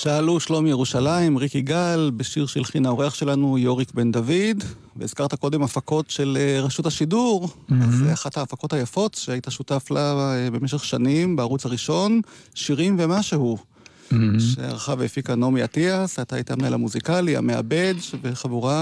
שאלו 0.03 0.41
שלום 0.41 0.67
ירושלים, 0.67 1.37
ריק 1.37 1.55
יגאל, 1.55 2.11
בשיר 2.17 2.47
שהלחין 2.47 2.87
האורח 2.87 3.15
שלנו 3.15 3.59
יוריק 3.59 3.93
בן 3.95 4.13
דוד, 4.13 4.65
והזכרת 4.97 5.35
קודם 5.35 5.63
הפקות 5.63 6.11
של 6.11 6.39
אה, 6.41 6.61
רשות 6.61 6.87
השידור, 6.87 7.49
אז 7.83 7.95
זה 7.95 8.13
אחת 8.13 8.37
ההפקות 8.37 8.73
היפות 8.73 9.15
שהיית 9.15 9.47
שותף 9.51 9.91
לה 9.91 10.35
אה, 10.35 10.51
במשך 10.51 10.85
שנים 10.85 11.37
בערוץ 11.37 11.67
הראשון, 11.67 12.21
שירים 12.55 12.97
ומשהו, 12.99 13.59
שערכה 14.39 14.95
והפיקה 14.99 15.35
נעמי 15.35 15.65
אטיאס, 15.65 16.19
אתה 16.19 16.37
היית 16.37 16.51
המנהל 16.51 16.75
המוזיקלי, 16.75 17.37
המעבד, 17.37 17.95
וחבורה 18.23 18.81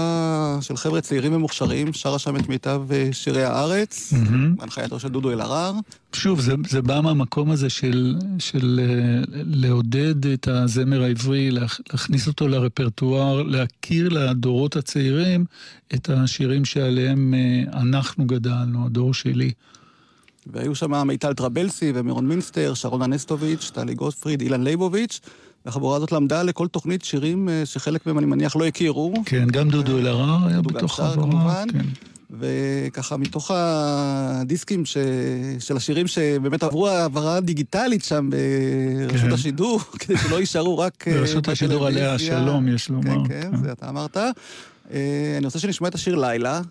של 0.61 0.77
חבר'ה 0.77 1.01
צעירים 1.01 1.33
ומוכשרים, 1.33 1.93
שרה 1.93 2.19
שם 2.19 2.35
את 2.35 2.49
מיטב 2.49 2.81
אה, 2.91 3.09
שירי 3.11 3.43
הארץ, 3.43 4.13
בהנחייתו 4.57 4.99
של 4.99 5.07
דודו 5.07 5.31
אלהרר. 5.31 5.73
שוב, 6.13 6.41
זה, 6.41 6.53
זה 6.69 6.81
בא 6.81 7.01
מהמקום 7.01 7.51
הזה 7.51 7.69
של, 7.69 8.15
של 8.39 8.79
אה, 8.83 9.21
לעודד 9.45 10.25
את 10.27 10.47
הזמר 10.47 11.03
העברי, 11.03 11.51
להכ- 11.51 11.81
להכניס 11.93 12.27
אותו 12.27 12.47
לרפרטואר, 12.47 13.41
להכיר 13.43 14.09
לדורות 14.09 14.75
הצעירים 14.75 15.45
את 15.93 16.09
השירים 16.09 16.65
שעליהם 16.65 17.33
אה, 17.33 17.79
אנחנו 17.81 18.25
גדלנו, 18.27 18.85
הדור 18.85 19.13
שלי. 19.13 19.51
והיו 20.53 20.75
שם 20.75 21.07
מיטל 21.07 21.33
טרבלסי 21.33 21.91
ומירון 21.95 22.27
מינסטר, 22.27 22.73
שרונה 22.73 23.07
נסטוביץ', 23.07 23.71
טלי 23.73 23.93
גוטפריד, 23.93 24.41
אילן 24.41 24.63
ליבוביץ', 24.63 25.19
והחבורה 25.65 25.97
הזאת 25.97 26.11
למדה 26.11 26.43
לכל 26.43 26.67
תוכנית 26.67 27.03
שירים 27.03 27.49
אה, 27.49 27.65
שחלק 27.65 28.05
מהם, 28.05 28.19
אני 28.19 28.25
מניח, 28.25 28.55
לא 28.55 28.65
הכירו. 28.65 29.13
כן, 29.25 29.47
גם 29.47 29.69
דודו 29.69 29.97
אלהרר 29.97 30.47
היה 30.47 30.61
בתוך 30.61 30.99
החבורה. 30.99 31.63
כן. 31.71 31.85
וככה, 32.39 33.17
מתוך 33.17 33.51
הדיסקים 33.53 34.85
ש... 34.85 34.97
של 35.59 35.77
השירים 35.77 36.07
שבאמת 36.07 36.63
עברו 36.63 36.87
העברה 36.87 37.39
דיגיטלית 37.39 38.03
שם 38.03 38.29
ברשות 38.29 39.27
כן. 39.27 39.31
השידור, 39.31 39.79
כדי 39.99 40.17
שלא 40.17 40.39
יישארו 40.39 40.77
רק 40.77 41.07
אה, 41.07 41.13
ברשות 41.13 41.47
השידור 41.47 41.87
עליה. 41.87 42.13
השלום, 42.13 42.67
יש 42.67 42.89
לומר. 42.89 43.27
כן, 43.27 43.41
כן, 43.41 43.63
זה 43.63 43.71
אתה 43.71 43.89
אמרת. 43.89 44.17
אה, 44.17 45.35
אני 45.37 45.45
רוצה 45.45 45.59
שנשמע 45.59 45.87
את 45.87 45.95
השיר 45.95 46.15
לילה, 46.15 46.61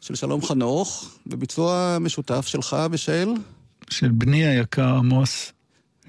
של 0.00 0.14
שלום 0.14 0.42
חנוך, 0.42 1.18
בביצוע 1.26 1.98
משותף 2.00 2.46
שלך 2.46 2.76
ושל... 2.90 3.28
של 3.90 4.10
בני 4.10 4.44
היקר 4.44 4.96
עמוס, 4.96 5.52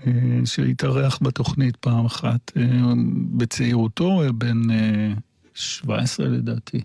אה, 0.07 0.11
שהתארח 0.45 1.19
בתוכנית 1.21 1.75
פעם 1.75 2.05
אחת 2.05 2.51
אה, 2.57 2.63
בצעירותו, 3.31 4.21
בן 4.33 4.71
אה, 4.71 5.13
17 5.53 6.27
לדעתי. 6.27 6.81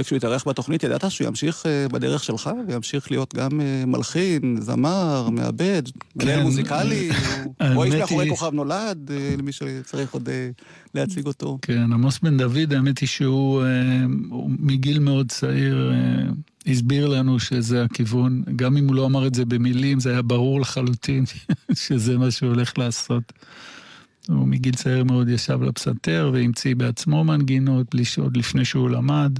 וכשהוא 0.00 0.16
התארח 0.16 0.48
בתוכנית, 0.48 0.82
ידעת 0.82 1.10
שהוא 1.10 1.26
ימשיך 1.28 1.66
אה, 1.66 1.88
בדרך 1.88 2.24
שלך, 2.24 2.50
וימשיך 2.68 3.10
להיות 3.10 3.34
גם 3.34 3.60
אה, 3.60 3.84
מלחין, 3.86 4.56
זמר, 4.60 5.28
מעבד, 5.30 5.82
מנהל 6.16 6.42
מוזיקלי, 6.42 7.10
הוא- 7.74 7.84
האיש 7.84 7.94
מאחורי 7.94 8.28
כוכב 8.30 8.54
נולד, 8.54 9.10
אה, 9.10 9.34
למי 9.38 9.52
שצריך 9.52 10.12
עוד 10.12 10.28
להציג 10.94 11.26
אותו. 11.26 11.58
כן, 11.62 11.92
עמוס 11.92 12.18
בן 12.18 12.36
דוד, 12.36 12.72
האמת 12.72 12.98
היא 12.98 13.08
שהוא 13.08 13.62
הוא 14.30 14.50
מגיל 14.58 14.98
מאוד 14.98 15.28
צעיר 15.32 15.92
הסביר 16.66 17.06
לנו 17.08 17.40
שזה 17.40 17.84
הכיוון, 17.84 18.42
גם 18.56 18.76
אם 18.76 18.86
הוא 18.88 18.94
לא 18.94 19.06
אמר 19.06 19.26
את 19.26 19.34
זה 19.34 19.44
במילים, 19.44 20.00
זה 20.00 20.10
היה 20.10 20.22
ברור 20.22 20.60
לחלוטין 20.60 21.24
שזה 21.86 22.18
מה 22.18 22.30
שהוא 22.30 22.48
הולך 22.48 22.78
לעשות. 22.78 23.32
הוא 24.28 24.46
מגיל 24.48 24.74
צעיר 24.74 25.04
מאוד 25.04 25.28
ישב 25.28 25.62
לפסנתר 25.62 26.30
והמציא 26.34 26.76
בעצמו 26.76 27.24
מנגינות, 27.24 27.86
בלי 27.94 28.04
שעוד 28.04 28.36
לפני 28.36 28.64
שהוא 28.64 28.90
למד, 28.90 29.38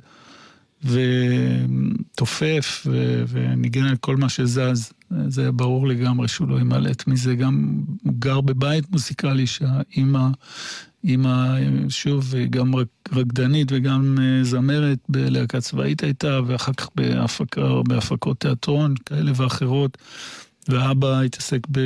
ותופף 0.85 2.87
ו- 2.91 3.24
וניגן 3.28 3.85
על 3.85 3.97
כל 3.97 4.16
מה 4.16 4.28
שזז. 4.28 4.93
זה 5.28 5.43
היה 5.43 5.53
ברור 5.53 5.89
לגמרי 5.89 6.28
שהוא 6.28 6.49
לא 6.49 6.61
ימלט 6.61 7.07
מזה. 7.07 7.35
גם 7.35 7.81
הוא 8.03 8.14
גר 8.18 8.41
בבית 8.41 8.91
מוזיקלי 8.93 9.47
שהאימא, 9.47 10.28
אימא, 11.05 11.57
שוב, 11.89 12.35
גם 12.51 12.76
רק- 12.76 12.87
רקדנית 13.12 13.68
וגם 13.72 14.16
אה, 14.20 14.45
זמרת 14.45 14.99
בלהקה 15.09 15.61
צבאית 15.61 16.03
הייתה, 16.03 16.41
ואחר 16.47 16.72
כך 16.72 16.89
בהפקה, 16.95 17.61
בהפקות 17.89 18.41
תיאטרון 18.41 18.95
כאלה 19.07 19.33
ואחרות. 19.37 19.99
ואבא 20.68 21.20
התעסק 21.20 21.66
ב, 21.70 21.81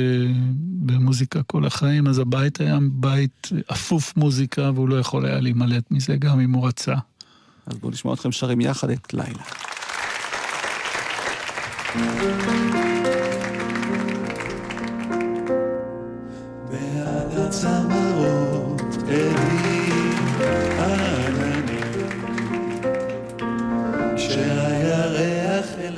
במוזיקה 0.85 1.43
כל 1.43 1.65
החיים, 1.65 2.07
אז 2.07 2.19
הבית 2.19 2.61
היה 2.61 2.77
בית 2.91 3.49
אפוף 3.71 4.13
מוזיקה, 4.17 4.71
והוא 4.75 4.89
לא 4.89 4.99
יכול 4.99 5.25
היה 5.25 5.39
להימלט 5.39 5.91
מזה 5.91 6.15
גם 6.15 6.39
אם 6.39 6.51
הוא 6.51 6.67
רצה. 6.67 6.93
אז 7.67 7.77
בואו 7.77 7.91
נשמע 7.91 8.13
אתכם 8.13 8.31
שרים 8.31 8.61
יחד 8.61 8.89
את 8.89 9.13
לילה. 9.13 9.43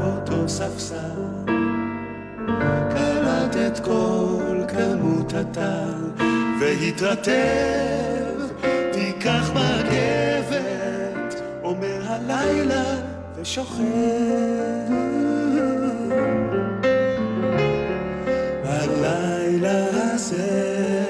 אותו 0.04 0.48
ספסל 0.48 1.45
קלט 2.94 3.56
את 3.66 3.78
כל 3.80 4.62
כמות 4.68 5.34
הטל 5.34 6.24
והתרטב. 6.60 7.32
תיקח 8.92 9.50
מגבת 9.50 11.42
אומר 11.62 12.00
הלילה 12.06 12.84
ושוכב. 13.36 13.82
הלילה 18.64 19.84
הזה 19.92 21.04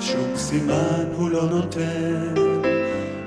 שום 0.00 0.36
סימן 0.36 1.04
הוא 1.16 1.30
לא 1.30 1.48
נותן. 1.50 2.46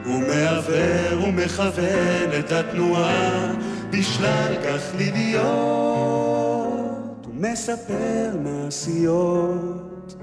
מעוור 0.06 1.28
ומכוון 1.28 2.40
את 2.40 2.52
התנועה 2.52 3.52
בשלל 3.90 4.54
גחליליות 4.64 5.46
הוא 5.46 6.39
מספר 7.40 8.36
מעשיות 8.44 10.16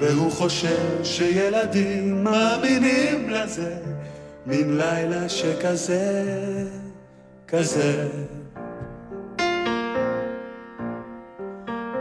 והוא 0.00 0.30
חושב 0.30 1.04
שילדים 1.04 2.24
מאמינים 2.24 3.30
לזה 3.30 3.76
מין 4.46 4.76
לילה 4.76 5.28
שכזה, 5.28 6.24
כזה. 7.48 8.08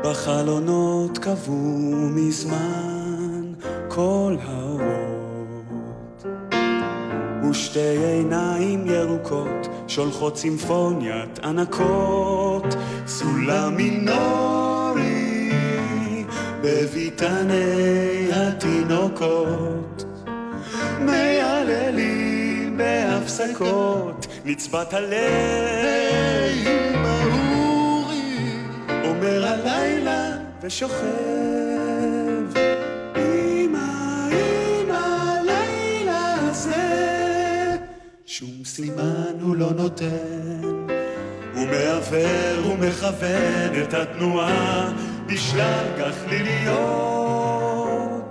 בחלונות 0.04 1.18
קבעו 1.18 2.10
מזמן 2.16 3.54
כל 3.88 4.36
האורות 4.42 4.67
ושתי 7.50 7.98
עיניים 7.98 8.88
ירוקות 8.88 9.68
שולחות 9.88 10.38
סימפוניית 10.38 11.40
ענקות 11.40 12.76
סולם 13.08 13.76
מינורי 13.76 15.04
בביתני 16.62 18.30
התינוקות 18.34 20.06
מי 21.00 21.38
הספקות, 23.38 24.28
נצבט 24.46 24.94
הלב. 24.94 25.18
אומר 29.06 29.48
הלילה 29.48 30.32
ושוכב. 30.62 31.47
שום 38.38 38.64
סימן 38.66 39.34
הוא 39.42 39.56
לא 39.56 39.72
נותן. 39.72 40.62
הוא 41.56 41.66
מעוור 41.66 42.72
ומכוון 42.72 43.84
את 43.84 43.94
התנועה 43.94 44.94
בשלל 45.26 45.86
גחליליות. 46.00 46.78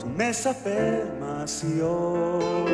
הוא 0.02 0.10
מספר 0.16 1.04
מעשיות. 1.20 2.68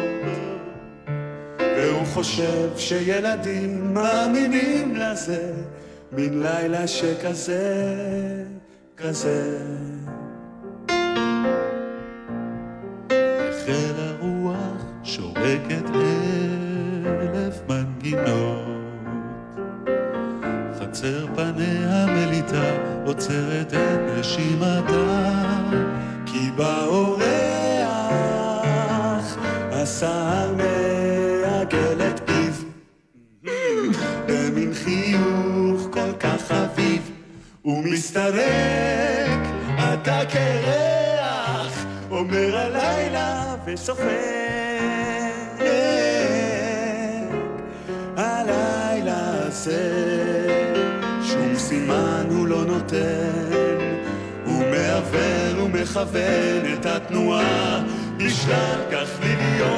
והוא 1.59 2.07
חושב 2.07 2.69
שילדים 2.77 3.95
מאמינים 3.95 4.97
לזה, 4.97 5.53
מן 6.13 6.43
לילה 6.43 6.89
שכזה, 6.89 8.45
כזה. 8.97 9.59
החל 13.21 13.95
הרוח 13.97 14.85
שורקת 15.05 15.87
אלף 15.95 16.52
מנגינות. 18.23 18.63
חצר 20.81 21.27
פניה 21.35 22.07
מליטה 22.09 22.73
עוצרת 23.07 23.75
את 23.75 24.19
נשימתה, 24.19 25.29
כי 26.27 26.51
בא 26.57 26.85
אורח, 26.85 27.27
הסהר 29.71 30.53
מעגל 30.53 32.09
את 32.09 32.21
פיו, 32.27 32.53
במין 34.27 34.75
חיוך 34.75 35.89
כל 35.91 36.13
כך 36.21 36.43
חביב, 36.49 37.11
הוא 37.63 37.85
מסתרק, 37.85 39.41
אתה 39.79 40.21
קרח, 40.29 41.85
אומר 42.11 42.57
הלילה 42.57 43.55
ושוחק. 43.67 45.12
הזה, 49.67 50.83
שום 51.23 51.59
סימן 51.59 52.27
הוא 52.31 52.47
לא 52.47 52.65
נותן, 52.65 53.79
הוא 54.47 54.65
מעוור 54.71 55.65
ומכוון 55.65 56.73
את 56.73 56.87
התנועה 56.87 57.85
בשלל 58.17 58.81
גחליליות. 58.91 59.73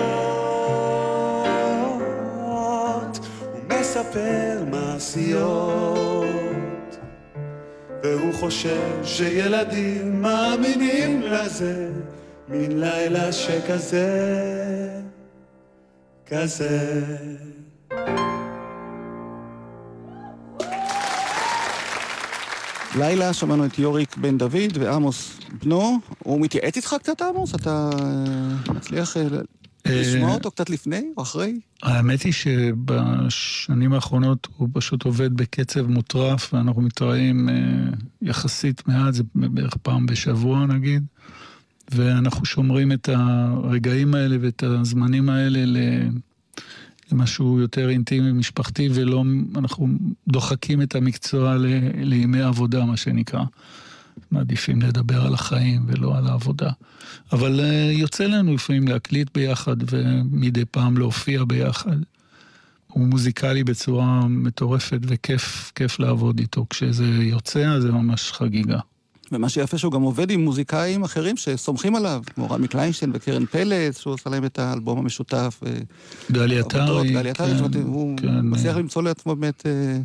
הוא 3.53 3.61
מספר 3.81 4.65
מעשיות, 4.71 6.27
והוא 8.03 8.33
חושב 8.33 9.01
שילדים 9.03 10.23
מאמינים 10.23 11.23
לזה, 11.23 11.89
מן 12.49 12.81
לילה 12.81 13.33
שכזה, 13.33 14.11
כזה. 16.27 17.03
לילה 22.99 23.33
שמענו 23.33 23.67
את 23.67 23.79
יוריק 23.79 24.17
בן 24.17 24.39
דוד 24.39 24.79
ועמוס 24.79 25.39
בנו. 25.63 25.99
הוא 26.19 26.41
מתייעץ 26.41 26.77
איתך 26.77 26.97
קצת, 26.99 27.23
עמוס? 27.23 27.55
אתה 27.55 27.91
אה, 28.01 28.73
מצליח 28.75 29.17
אה, 29.17 29.23
לשמוע 29.87 30.35
אותו 30.35 30.51
קצת 30.51 30.71
לפני 30.71 31.03
או 31.17 31.23
אחרי? 31.23 31.61
האמת 31.83 32.23
היא 32.23 32.33
שבשנים 32.33 33.93
האחרונות 33.93 34.49
הוא 34.57 34.69
פשוט 34.73 35.05
עובד 35.05 35.35
בקצב 35.35 35.87
מוטרף, 35.87 36.55
ואנחנו 36.55 36.83
מתראים 36.83 37.49
אה, 37.49 37.55
יחסית 38.23 38.89
מעט, 38.89 39.15
זה 39.15 39.23
בערך 39.35 39.77
פעם 39.83 40.07
בשבוע 40.07 40.67
נגיד, 40.67 41.05
ואנחנו 41.91 42.45
שומרים 42.45 42.93
את 42.93 43.09
הרגעים 43.13 44.15
האלה 44.15 44.37
ואת 44.41 44.63
הזמנים 44.63 45.29
האלה 45.29 45.65
ל... 47.15 47.19
למשהו 47.21 47.61
יותר 47.61 47.89
אינטימי, 47.89 48.33
משפחתי, 48.33 48.89
ולא, 48.95 49.25
אנחנו 49.57 49.89
דוחקים 50.29 50.83
את 50.83 50.95
המקצוע 50.95 51.55
ל, 51.55 51.67
לימי 51.95 52.43
עבודה, 52.43 52.85
מה 52.85 52.97
שנקרא. 52.97 53.45
מעדיפים 54.31 54.83
לדבר 54.83 55.27
על 55.27 55.35
החיים 55.35 55.83
ולא 55.87 56.19
על 56.19 56.27
העבודה. 56.27 56.71
אבל 57.33 57.61
uh, 57.61 57.93
יוצא 57.93 58.25
לנו 58.25 58.55
לפעמים 58.55 58.89
להקליט 58.89 59.29
ביחד 59.35 59.77
ומדי 59.91 60.65
פעם 60.65 60.99
להופיע 60.99 61.45
ביחד. 61.45 61.97
הוא 62.87 63.07
מוזיקלי 63.07 63.65
בצורה 63.65 64.29
מטורפת 64.29 64.99
וכיף 65.03 65.73
כיף 65.75 65.99
לעבוד 65.99 66.39
איתו. 66.39 66.67
כשזה 66.71 67.05
יוצא, 67.05 67.69
אז 67.69 67.83
זה 67.83 67.93
ממש 67.93 68.33
חגיגה. 68.33 68.79
ומה 69.33 69.49
שיפה 69.49 69.79
שהוא 69.79 69.93
גם 69.93 70.03
עובד 70.03 70.31
עם 70.31 70.45
מוזיקאים 70.45 71.03
אחרים 71.03 71.37
שסומכים 71.37 71.97
עליו, 71.97 72.23
כמו 72.35 72.51
רמי 72.51 72.69
קליינשטיין 72.69 73.11
וקרן 73.15 73.47
פלץ, 73.47 73.99
שהוא 74.01 74.15
עושה 74.15 74.31
להם 74.31 74.45
את 74.45 74.59
האלבום 74.59 74.99
המשותף. 74.99 75.61
גלי 76.33 76.59
עטרי. 76.59 77.13
גלי 77.13 77.31
עטרי, 77.31 77.59
אומרת, 77.59 77.75
הוא 77.85 78.17
כן, 78.17 78.29
מצליח 78.43 78.77
למצוא 78.77 79.03
לעצמו 79.03 79.37
באמת 79.37 79.67
אה, 79.67 79.99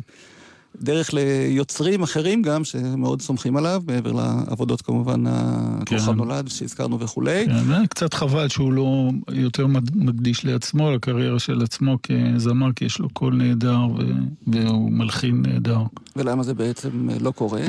דרך 0.76 1.10
ליוצרים 1.14 2.02
אחרים 2.02 2.42
גם, 2.42 2.64
שמאוד 2.64 3.22
סומכים 3.22 3.56
עליו, 3.56 3.82
מעבר 3.86 4.12
לעבודות 4.12 4.82
כמובן, 4.82 5.24
הכוכב 5.26 6.10
נולד 6.10 6.48
שהזכרנו 6.48 7.00
וכולי. 7.00 7.46
כן, 7.46 7.86
קצת 7.86 8.14
חבל 8.14 8.48
שהוא 8.48 8.72
לא 8.72 9.10
יותר 9.32 9.66
מקדיש 9.94 10.44
לעצמו, 10.44 10.90
לקריירה 10.90 11.38
של 11.38 11.62
עצמו 11.62 11.98
כזמר, 12.02 12.72
כי 12.76 12.84
יש 12.84 12.98
לו 12.98 13.08
קול 13.08 13.34
נהדר 13.34 13.78
ו- 13.98 14.02
והוא 14.46 14.92
מלחין 14.92 15.42
נהדר. 15.42 15.78
ולמה 16.16 16.42
זה 16.42 16.54
בעצם 16.54 17.08
לא 17.20 17.30
קורה? 17.30 17.60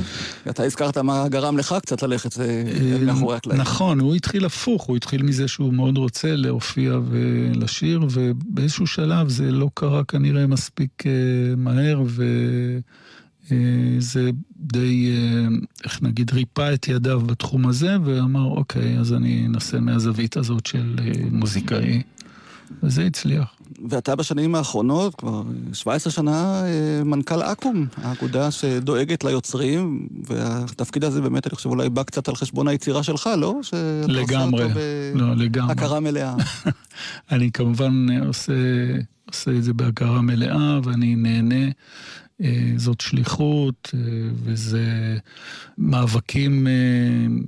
אתה 0.49 0.64
הזכרת 0.64 0.97
מה 0.97 1.28
גרם 1.28 1.58
לך 1.58 1.76
קצת 1.82 2.04
ללכת 2.04 2.39
אה, 2.39 2.45
אה, 2.45 2.97
מאחורי 3.06 3.36
הקלעים. 3.36 3.62
נכון, 3.62 3.99
הוא 3.99 4.16
התחיל 4.16 4.45
הפוך, 4.45 4.84
הוא 4.84 4.97
התחיל 4.97 5.24
מזה 5.24 5.47
שהוא 5.47 5.74
מאוד 5.74 5.97
רוצה 5.97 6.36
להופיע 6.36 6.99
ולשיר, 7.10 8.02
ובאיזשהו 8.12 8.88
שלב 8.88 9.30
זה 9.30 9.52
לא 9.52 9.70
קרה 9.74 10.04
כנראה 10.04 10.47
מספיק 10.47 11.04
אה, 11.06 11.12
מהר, 11.58 12.04
וזה 13.52 14.32
די, 14.56 15.12
אה, 15.12 15.47
איך 15.84 16.04
נגיד, 16.04 16.34
ריפא 16.34 16.74
את 16.74 16.88
ידיו 16.88 17.22
בתחום 17.22 17.68
הזה, 17.68 17.97
ואמר, 18.06 18.45
אוקיי, 18.45 18.97
אז 18.99 19.14
אני 19.14 19.45
אנסה 19.45 19.80
מהזווית 19.80 20.38
הזאת 20.38 20.66
של 20.66 20.95
אה, 20.99 21.12
מוזיקאי, 21.32 22.02
וזה 22.84 23.06
הצליח. 23.06 23.56
ואתה 23.89 24.16
בשנים 24.16 24.56
האחרונות, 24.56 25.16
כבר 25.16 25.43
17 25.74 26.14
שנה, 26.14 26.64
אה, 26.66 27.04
מנכ"ל 27.04 27.41
אקו"ם, 27.41 27.86
האגודה 27.95 28.52
שדואגת 28.52 29.24
ליוצרים, 29.24 30.08
והתפקיד 30.28 31.04
הזה 31.04 31.22
באמת, 31.22 31.47
אני 31.47 31.56
חושב, 31.56 31.70
אולי 31.70 31.89
בא 31.89 32.04
קצת 32.04 32.28
על 32.28 32.36
חשבון 32.36 32.68
היצירה 32.68 33.04
שלך, 33.04 33.30
לא? 33.38 33.60
לגמרי, 34.08 34.64
אותו 34.64 34.80
לא, 35.16 35.36
לגמרי. 35.36 35.76
בהכרה 35.76 35.99
מלאה. 35.99 36.36
אני 37.32 37.52
כמובן 37.52 38.06
עושה, 38.28 38.54
עושה 39.30 39.52
את 39.52 39.64
זה 39.64 39.74
בהכרה 39.74 40.22
מלאה, 40.22 40.80
ואני 40.84 41.16
נהנה. 41.16 41.66
אה, 42.44 42.74
זאת 42.78 43.02
שליחות, 43.02 43.92
אה, 43.94 44.00
וזה 44.44 45.18
מאבקים 45.78 46.68
אה, 46.68 46.74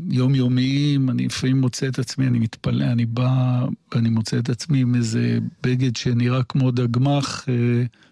יומיומיים. 0.10 1.10
אני 1.10 1.26
לפעמים 1.26 1.62
מוצא 1.62 1.88
את 1.88 2.00
עצמי, 2.00 2.28
אני 2.28 2.40
מתפלא, 2.40 2.86
אני 2.86 3.06
בא 3.06 3.66
ואני 3.96 4.10
מוצא 4.10 4.38
את 4.38 4.50
עצמי 4.50 4.82
עם 4.82 4.96
איזה 4.96 5.40
בגד 5.64 5.96
שנראה 5.96 6.44
כמו 6.44 6.72
דגמח 6.72 7.46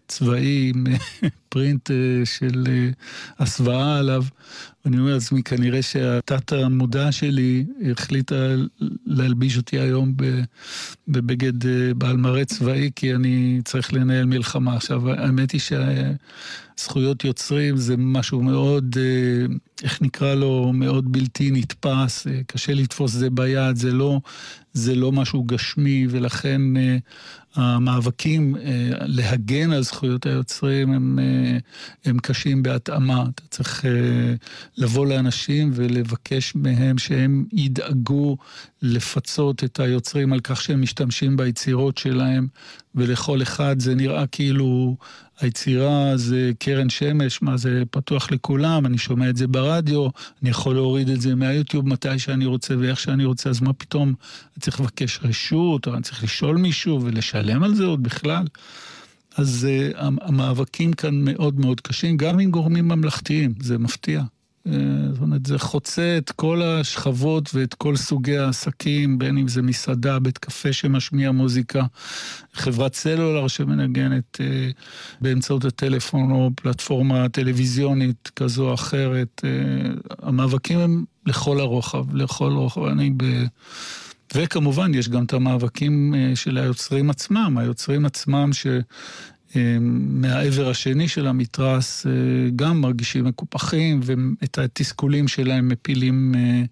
צבאי 0.07 0.71
עם 0.75 0.83
פרינט 1.49 1.91
של 2.25 2.67
הסוואה 3.39 3.97
עליו. 3.97 4.23
ואני 4.85 4.99
אומר 4.99 5.13
לעצמי, 5.13 5.43
כנראה 5.43 5.81
שהתת 5.81 6.51
המודע 6.51 7.11
שלי 7.11 7.65
החליטה 7.91 8.35
להלביש 9.05 9.57
אותי 9.57 9.79
היום 9.79 10.13
בבגד 11.07 11.53
בעל 11.97 12.17
מראה 12.17 12.45
צבאי, 12.45 12.91
כי 12.95 13.15
אני 13.15 13.61
צריך 13.65 13.93
לנהל 13.93 14.25
מלחמה. 14.25 14.75
עכשיו, 14.75 15.09
האמת 15.09 15.51
היא 15.51 15.61
שזכויות 16.81 17.23
יוצרים 17.23 17.77
זה 17.77 17.97
משהו 17.97 18.43
מאוד, 18.43 18.95
איך 19.83 20.01
נקרא 20.01 20.33
לו, 20.35 20.71
מאוד 20.73 21.11
בלתי 21.11 21.51
נתפס, 21.51 22.27
קשה 22.47 22.73
לתפוס 22.73 23.11
זה 23.11 23.29
ביד, 23.29 23.75
זה 23.75 23.91
לא, 23.91 24.19
זה 24.73 24.95
לא 24.95 25.11
משהו 25.11 25.43
גשמי, 25.43 26.07
ולכן 26.09 26.61
המאבקים 27.55 28.55
להגן 29.01 29.71
על 29.71 29.83
זכויות 29.83 30.25
היוצרים 30.25 30.91
הם, 30.91 31.19
הם 32.05 32.17
קשים 32.19 32.63
בהתאמה. 32.63 33.25
אתה 33.35 33.43
צריך 33.49 33.85
לבוא 34.77 35.07
לאנשים 35.07 35.71
ולבקש 35.73 36.55
מהם 36.55 36.97
שהם 36.97 37.45
ידאגו 37.53 38.37
לפצות 38.81 39.63
את 39.63 39.79
היוצרים 39.79 40.33
על 40.33 40.39
כך 40.39 40.61
שהם 40.61 40.81
משתמשים 40.81 41.37
ביצירות 41.37 41.97
שלהם, 41.97 42.47
ולכל 42.95 43.41
אחד 43.41 43.79
זה 43.79 43.95
נראה 43.95 44.27
כאילו 44.27 44.95
היצירה 45.41 46.17
זה 46.17 46.51
קרן 46.59 46.89
שמש, 46.89 47.41
מה 47.41 47.57
זה 47.57 47.83
פתוח 47.91 48.31
לכולם, 48.31 48.85
אני 48.85 48.97
שומע 48.97 49.29
את 49.29 49.37
זה 49.37 49.47
ברדיו, 49.47 50.07
אני 50.41 50.49
יכול 50.49 50.75
להוריד 50.75 51.09
את 51.09 51.21
זה 51.21 51.35
מהיוטיוב 51.35 51.87
מתי 51.87 52.19
שאני 52.19 52.45
רוצה 52.45 52.73
ואיך 52.79 52.99
שאני 52.99 53.25
רוצה, 53.25 53.49
אז 53.49 53.61
מה 53.61 53.73
פתאום 53.73 54.07
אני 54.07 54.61
צריך 54.61 54.79
לבקש 54.79 55.19
רשות, 55.23 55.87
או 55.87 55.93
אני 55.93 56.01
צריך 56.01 56.23
לשאול 56.23 56.57
מישהו 56.57 57.01
ולשלם 57.03 57.63
על 57.63 57.75
זה 57.75 57.83
עוד 57.83 58.03
בכלל? 58.03 58.45
אז 59.37 59.67
uh, 59.93 59.97
המאבקים 59.99 60.93
כאן 60.93 61.15
מאוד 61.15 61.59
מאוד 61.59 61.81
קשים, 61.81 62.17
גם 62.17 62.39
עם 62.39 62.51
גורמים 62.51 62.87
ממלכתיים, 62.87 63.53
זה 63.59 63.77
מפתיע. 63.77 64.21
Uh, 64.67 64.71
זאת 65.13 65.21
אומרת, 65.21 65.45
זה 65.45 65.59
חוצה 65.59 66.17
את 66.17 66.31
כל 66.31 66.61
השכבות 66.61 67.49
ואת 67.53 67.73
כל 67.73 67.95
סוגי 67.95 68.37
העסקים, 68.37 69.19
בין 69.19 69.37
אם 69.37 69.47
זה 69.47 69.61
מסעדה, 69.61 70.19
בית 70.19 70.37
קפה 70.37 70.73
שמשמיע 70.73 71.31
מוזיקה, 71.31 71.83
חברת 72.53 72.95
סלולר 72.95 73.47
שמנגנת 73.47 74.37
uh, 74.41 74.73
באמצעות 75.21 75.65
הטלפון 75.65 76.31
או 76.31 76.49
פלטפורמה 76.55 77.29
טלוויזיונית 77.29 78.31
כזו 78.35 78.69
או 78.69 78.73
אחרת. 78.73 79.41
Uh, 79.45 80.15
המאבקים 80.21 80.79
הם 80.79 81.03
לכל 81.25 81.59
הרוחב, 81.59 82.15
לכל 82.15 82.51
רוחב. 82.51 82.83
אני 82.83 83.11
ב... 83.17 83.23
וכמובן, 84.35 84.93
יש 84.93 85.09
גם 85.09 85.23
את 85.23 85.33
המאבקים 85.33 86.15
אה, 86.15 86.35
של 86.35 86.57
היוצרים 86.57 87.09
עצמם, 87.09 87.57
היוצרים 87.57 88.05
עצמם 88.05 88.49
שמהעבר 89.53 90.69
השני 90.69 91.07
של 91.07 91.27
המתרס 91.27 92.05
אה, 92.05 92.11
גם 92.55 92.81
מרגישים 92.81 93.25
מקופחים, 93.25 93.99
ואת 94.03 94.57
התסכולים 94.57 95.27
שלהם 95.27 95.67
מפילים, 95.67 96.35
אה, 96.35 96.63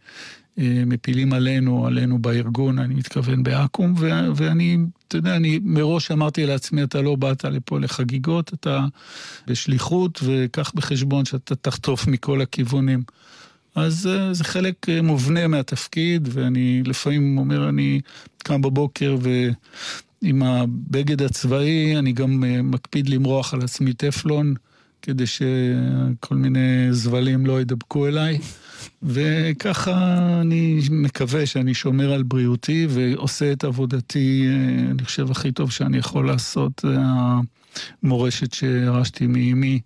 מפילים 0.86 1.34
עלינו, 1.34 1.88
עלינו 1.88 2.20
בארגון, 2.20 2.80
אני 2.80 2.96
מתכוון 2.96 3.44
באקו"ם, 3.44 3.94
ואני, 4.36 4.78
אתה 5.08 5.18
יודע, 5.18 5.36
אני 5.36 5.60
מראש 5.64 6.12
אמרתי 6.12 6.46
לעצמי, 6.46 6.84
אתה 6.84 7.02
לא 7.02 7.16
באת 7.16 7.44
לפה 7.44 7.80
לחגיגות, 7.80 8.54
אתה 8.54 8.86
בשליחות, 9.48 10.20
וקח 10.24 10.72
בחשבון 10.76 11.26
שאתה 11.26 11.56
תחטוף 11.56 12.08
מכל 12.08 12.42
הכיוונים. 12.42 13.04
אז 13.76 14.08
אה, 14.08 14.34
זה 14.34 14.44
חלק 14.44 14.90
אה, 14.90 15.02
מובנה 15.02 15.48
מהתפקיד, 15.48 16.30
ואני 16.32 16.84
לפעמים 16.86 17.38
אומר, 17.38 17.70
אני 17.70 18.02
קם 18.38 18.62
בבוקר 18.62 19.18
ועם 20.22 20.44
הבגד 20.44 21.22
הצבאי, 21.22 21.98
אני 21.98 22.12
גם 22.12 22.44
אה, 22.44 22.62
מקפיד 22.62 23.10
למרוח 23.10 23.54
על 23.54 23.62
עצמי 23.62 23.94
טפלון, 23.94 24.54
כדי 25.02 25.26
שכל 25.28 26.36
מיני 26.36 26.88
זבלים 26.92 27.46
לא 27.46 27.62
ידבקו 27.62 28.08
אליי. 28.08 28.40
וככה 29.04 30.18
אני 30.42 30.80
מקווה 30.90 31.46
שאני 31.46 31.74
שומר 31.74 32.14
על 32.14 32.24
בריאותי 32.24 32.88
ועושה 32.90 33.52
את 33.52 33.64
עבודתי, 33.64 34.48
אני 34.92 35.04
חושב, 35.06 35.32
הכי 35.32 35.52
טוב 35.52 35.72
שאני 35.72 35.98
יכול 35.98 36.28
לעשות, 36.28 36.86
המורשת 38.04 38.54
שירשתי 38.54 39.28
מאימי. 39.28 39.80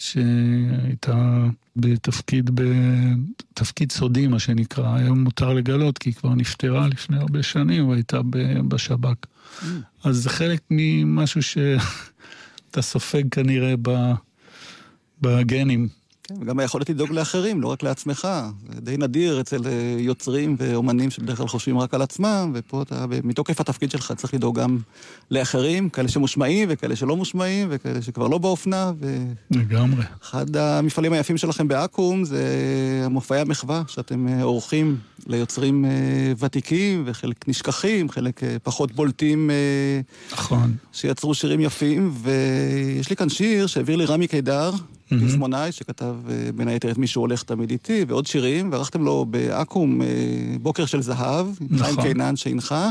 שהייתה 0.00 1.46
בתפקיד, 1.76 2.50
בתפקיד 2.54 3.92
סודי, 3.92 4.26
מה 4.26 4.38
שנקרא. 4.38 4.94
היום 4.96 5.24
מותר 5.24 5.52
לגלות, 5.52 5.98
כי 5.98 6.08
היא 6.08 6.14
כבר 6.14 6.34
נפטרה 6.34 6.88
לפני 6.88 7.18
הרבה 7.18 7.42
שנים, 7.42 7.88
והייתה 7.88 8.20
בשב"כ. 8.68 9.26
Mm. 9.60 9.64
אז 10.04 10.16
זה 10.16 10.30
חלק 10.30 10.60
ממשהו 10.70 11.42
שאתה 11.42 12.82
סופג 12.92 13.22
כנראה 13.30 13.74
בגנים. 15.22 15.88
כן, 16.30 16.34
וגם 16.40 16.58
היכולת 16.58 16.90
לדאוג 16.90 17.10
לאחרים, 17.10 17.60
לא 17.60 17.68
רק 17.68 17.82
לעצמך. 17.82 18.28
זה 18.74 18.80
די 18.80 18.96
נדיר 18.96 19.40
אצל 19.40 19.66
אה, 19.66 19.96
יוצרים 19.98 20.56
ואומנים 20.58 21.10
שבדרך 21.10 21.38
כלל 21.38 21.48
חושבים 21.48 21.78
רק 21.78 21.94
על 21.94 22.02
עצמם, 22.02 22.50
ופה 22.54 22.82
אתה, 22.82 23.04
מתוקף 23.24 23.60
התפקיד 23.60 23.90
שלך, 23.90 24.12
צריך 24.16 24.34
לדאוג 24.34 24.60
גם 24.60 24.78
לאחרים, 25.30 25.88
כאלה 25.88 26.08
שמושמעים 26.08 26.68
וכאלה 26.70 26.96
שלא 26.96 27.16
מושמעים, 27.16 27.68
וכאלה 27.70 28.02
שכבר 28.02 28.28
לא 28.28 28.38
באופנה. 28.38 28.92
ו... 29.00 29.24
לגמרי. 29.50 30.04
אחד 30.22 30.56
המפעלים 30.56 31.12
היפים 31.12 31.36
שלכם 31.36 31.68
באקו"ם 31.68 32.24
זה 32.24 32.42
המופעי 33.04 33.40
המחווה, 33.40 33.82
שאתם 33.86 34.28
אה, 34.28 34.42
עורכים 34.42 34.96
ליוצרים 35.26 35.84
אה, 35.84 35.90
ותיקים, 36.38 37.02
וחלק 37.06 37.48
נשכחים, 37.48 38.10
חלק 38.10 38.40
פחות 38.62 38.92
בולטים. 38.92 39.50
נכון. 40.32 40.74
שיצרו 40.92 41.34
שירים 41.34 41.60
יפים, 41.60 42.12
ויש 42.14 43.10
לי 43.10 43.16
כאן 43.16 43.28
שיר 43.28 43.66
שהעביר 43.66 43.96
לי 43.96 44.04
רמי 44.04 44.28
קידר. 44.28 44.70
פזמונאי, 45.26 45.72
שכתב 45.72 46.14
אה, 46.30 46.50
בין 46.54 46.68
היתר 46.68 46.90
את 46.90 46.98
מי 46.98 47.06
שהוא 47.06 47.22
הולך 47.22 47.42
תמיד 47.42 47.70
איתי, 47.70 48.04
ועוד 48.08 48.26
שירים, 48.26 48.72
וערכתם 48.72 49.04
לו 49.04 49.26
באקו"ם 49.30 50.02
אה, 50.02 50.06
בוקר 50.62 50.86
של 50.86 51.02
זהב, 51.02 51.46
עם 51.60 51.78
חיים 51.78 51.92
נכון. 51.92 52.02
קינן 52.04 52.36
שהנחה. 52.36 52.90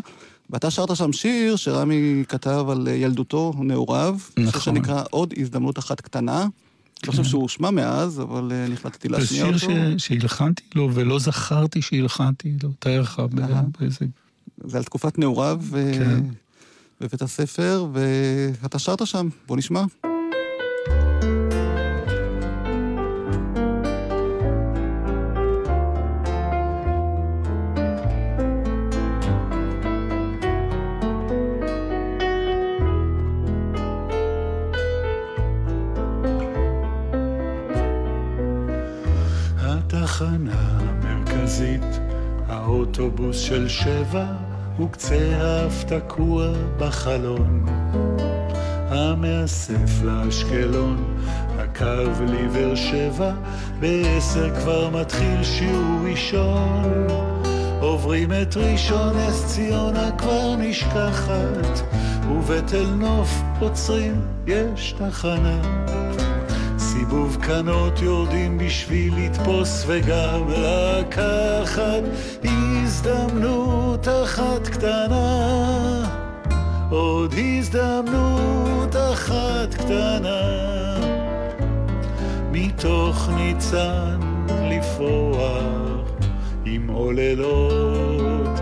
ואתה 0.49 0.72
שרת 0.72 0.95
שם 0.95 1.13
שיר 1.13 1.55
שרמי 1.55 2.24
כתב 2.28 2.65
על 2.70 2.88
אה, 2.88 2.93
ילדותו 2.93 3.53
ונעוריו. 3.59 4.17
נכון. 4.38 4.51
שיר 4.51 4.59
שנקרא 4.61 5.03
עוד 5.09 5.34
הזדמנות 5.38 5.80
אחת 5.80 6.01
קטנה. 6.01 6.47
לא 7.05 7.11
חושב 7.11 7.24
שהוא 7.24 7.41
הושמע 7.41 7.72
מאז, 7.72 8.22
אבל 8.22 8.51
החלטתי 8.74 9.07
זה 9.11 9.17
להשמיע 9.17 9.45
אותו. 9.45 9.59
שיר 9.59 9.97
ש- 9.97 10.07
שהלחנתי 10.07 10.63
לו, 10.76 10.89
ולא 10.93 11.20
זכרתי 11.20 11.82
שהלחנתי 11.82 12.53
לו, 12.63 12.70
תאר 12.80 13.01
לך. 13.01 13.22
באיזה... 13.80 14.05
זה 14.63 14.78
על 14.78 14.84
תקופת 14.84 15.20
נעוריו 15.20 15.61
כן. 15.72 16.20
בבית 17.01 17.22
הספר, 17.22 17.88
ואתה 18.61 18.80
שרת 18.80 19.07
שם, 19.07 19.30
בוא 19.47 19.57
נשמע. 19.57 19.84
האוטובוס 42.99 43.39
של 43.39 43.67
שבע, 43.67 44.25
וקצה 44.79 45.37
האף 45.41 45.83
תקוע 45.83 46.47
בחלון. 46.77 47.65
המאסף 48.89 50.03
לאשקלון, 50.03 51.17
הקו 51.57 52.23
לבאר 52.27 52.75
שבע, 52.75 53.31
בעשר 53.79 54.55
כבר 54.55 54.89
מתחיל 54.89 55.43
שיעור 55.43 55.99
ראשון. 56.11 57.07
עוברים 57.79 58.31
את 58.31 58.57
ראשון 58.57 59.17
נס 59.17 59.45
ציונה 59.45 60.11
כבר 60.17 60.55
נשכחת, 60.55 61.81
ובתל 62.31 62.85
נוף 62.85 63.41
עוצרים, 63.59 64.21
יש 64.47 64.95
תחנה. 64.97 65.61
סיבוב 67.10 67.38
קנות 67.41 68.01
יורדים 68.01 68.57
בשביל 68.57 69.14
לתפוס 69.18 69.84
וגם 69.88 70.41
לקחת 70.49 72.03
הזדמנות 72.43 74.07
אחת 74.07 74.68
קטנה. 74.68 76.05
עוד 76.89 77.34
הזדמנות 77.38 78.95
אחת 78.95 79.74
קטנה. 79.74 80.41
מתוך 82.51 83.30
ניצן 83.36 84.20
לפרוח 84.49 86.10
עם 86.66 86.88
עוללות 86.88 88.60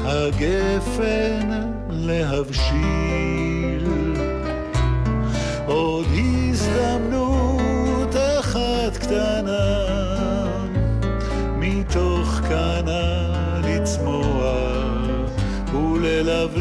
הגפן 0.00 1.50
להבשיל 1.90 3.25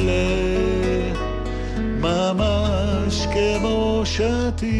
וללבלב 0.06 1.18
ממש 2.00 3.28
כמו 3.34 4.02
שתיל. 4.06 4.76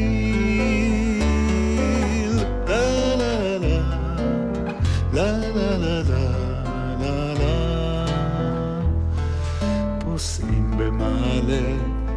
לה 2.68 3.16
לה 3.16 3.58
לה 3.58 3.78
לה 5.14 5.32
לה 5.38 5.78
לה 5.78 6.02
לה 6.04 6.26
לה 7.00 7.34
לה. 7.34 8.06
פוסעים 10.00 10.72
במעלה 10.78 11.66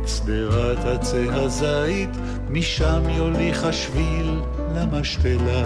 שדרת 0.06 0.84
עצי 0.84 1.26
הזית, 1.30 2.10
משם 2.50 3.02
יוליך 3.08 3.64
השביל 3.64 4.40
למשתלה. 4.80 5.64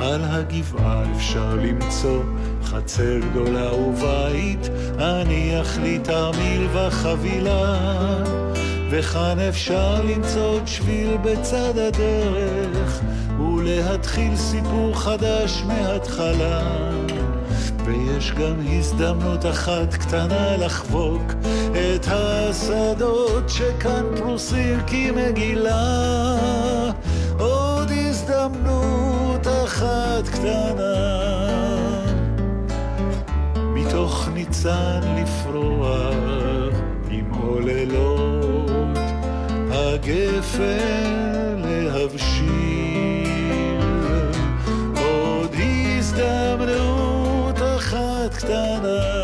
על 0.00 0.20
הגבעה 0.24 1.02
אפשר 1.16 1.54
למצוא 1.54 2.22
חצר 2.64 3.18
גדולה 3.30 3.74
ובית, 3.74 4.68
הניח 4.98 5.78
לי 5.78 5.98
תרמיל 5.98 6.66
וחבילה. 6.72 7.74
וכאן 8.90 9.38
אפשר 9.48 10.02
למצוא 10.02 10.46
עוד 10.46 10.66
שביל 10.66 11.16
בצד 11.22 11.78
הדרך, 11.78 13.00
ולהתחיל 13.40 14.36
סיפור 14.36 15.00
חדש 15.00 15.62
מההתחלה. 15.66 16.62
ויש 17.84 18.32
גם 18.32 18.54
הזדמנות 18.70 19.46
אחת 19.46 19.94
קטנה 19.94 20.56
לחבוק 20.56 21.22
את 21.72 22.06
השדות 22.10 23.48
שכאן 23.48 24.04
פרוסים 24.16 24.78
כמגילה. 24.86 26.08
עוד 27.38 27.67
הזדמנות 28.48 29.46
אחת 29.46 30.28
קטנה 30.28 30.94
מתוך 33.56 34.28
ניצן 34.34 35.00
לפרוח 35.16 36.14
עם 37.10 37.30
עוללות 37.30 38.98
הגפן 39.70 41.62
להבשיל. 41.64 42.48
עוד 44.96 45.54
הזדמנות 45.98 47.58
אחת 47.76 48.34
קטנה. 48.34 49.17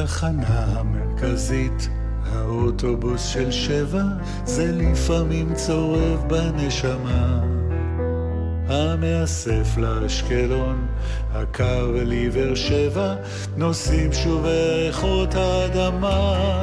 התחנה 0.00 0.64
המרכזית, 0.78 1.88
האוטובוס 2.32 3.26
של 3.26 3.50
שבע, 3.50 4.02
זה 4.44 4.72
לפעמים 4.72 5.54
צורב 5.54 6.24
בנשמה. 6.28 7.40
המאסף 8.68 9.76
לאשקלון, 9.76 10.86
הקו 11.32 11.92
לבאר 12.06 12.54
שבע, 12.54 13.14
נוסעים 13.56 14.12
שוב 14.12 14.42
בריחות 14.42 15.34
האדמה. 15.34 16.60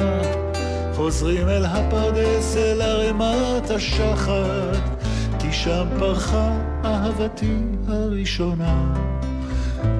חוזרים 0.94 1.48
אל 1.48 1.64
הפרדס, 1.64 2.56
אל 2.56 2.82
ערימת 2.82 3.70
השחת, 3.70 4.98
כי 5.38 5.52
שם 5.52 5.86
פרחה 5.98 6.56
אהבתי 6.84 7.56
הראשונה. 7.88 8.94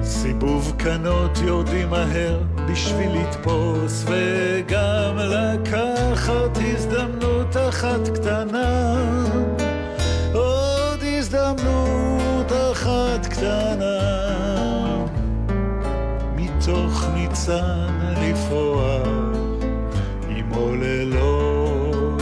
סיבוב 0.03 0.73
קנות 0.77 1.37
יורדים 1.45 1.89
מהר 1.89 2.39
בשביל 2.71 3.11
לתפוס 3.11 4.05
וגם 4.05 5.17
לקחת 5.17 6.57
הזדמנות 6.57 7.57
אחת 7.69 8.07
קטנה. 8.13 8.95
עוד 10.33 10.99
הזדמנות 11.03 12.51
אחת 12.71 13.25
קטנה. 13.25 13.99
מתוך 16.35 17.05
ניצן 17.13 17.89
לפרוח 18.21 19.07
עם 20.29 20.49
עוללות 20.49 22.21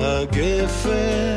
הגפן 0.00 1.29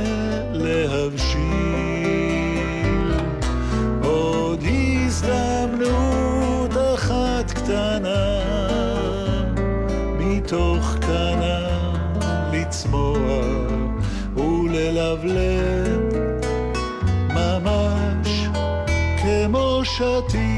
לב, 15.24 16.01
ממש 17.30 18.47
כמו 19.21 19.82
שתי. 19.84 20.53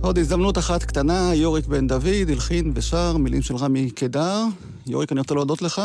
עוד 0.00 0.18
הזדמנות 0.18 0.58
אחת 0.58 0.82
קטנה, 0.82 1.30
יוריק 1.34 1.66
בן 1.66 1.86
דוד 1.86 2.06
הלחין 2.28 2.72
ושר 2.74 3.16
מילים 3.16 3.42
של 3.42 3.56
רמי 3.56 3.90
קדר. 3.90 4.44
יוריק, 4.88 5.12
אני 5.12 5.20
רוצה 5.20 5.34
להודות 5.34 5.62
לך 5.62 5.82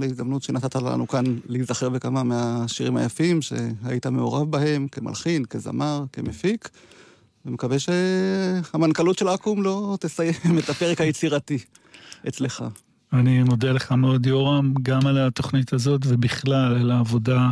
להזדמנות 0.00 0.42
שנתת 0.42 0.76
לנו 0.76 1.08
כאן 1.08 1.24
להיזכר 1.46 1.88
בכמה 1.88 2.22
מהשירים 2.22 2.96
היפים 2.96 3.42
שהיית 3.42 4.06
מעורב 4.06 4.50
בהם, 4.50 4.88
כמלחין, 4.88 5.44
כזמר, 5.44 6.04
כמפיק, 6.12 6.68
ומקווה 7.46 7.76
שהמנכ"לות 7.78 9.18
של 9.18 9.28
אקו"ם 9.28 9.62
לא 9.62 9.96
תסיים 10.00 10.58
את 10.58 10.68
הפרק 10.68 11.00
היצירתי 11.00 11.58
אצלך. 12.28 12.64
אני 13.12 13.42
מודה 13.42 13.72
לך 13.72 13.92
מאוד, 13.92 14.26
יורם, 14.26 14.74
גם 14.82 15.06
על 15.06 15.18
התוכנית 15.18 15.72
הזאת 15.72 16.00
ובכלל 16.06 16.76
על 16.80 16.90
העבודה, 16.90 17.48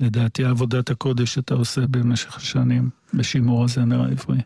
לדעתי 0.00 0.44
עבודת 0.44 0.90
הקודש 0.90 1.34
שאתה 1.34 1.54
עושה 1.54 1.80
במשך 1.90 2.36
השנים 2.36 2.90
בשימור 3.14 3.64
הזמר 3.64 4.02
העברי. 4.02 4.38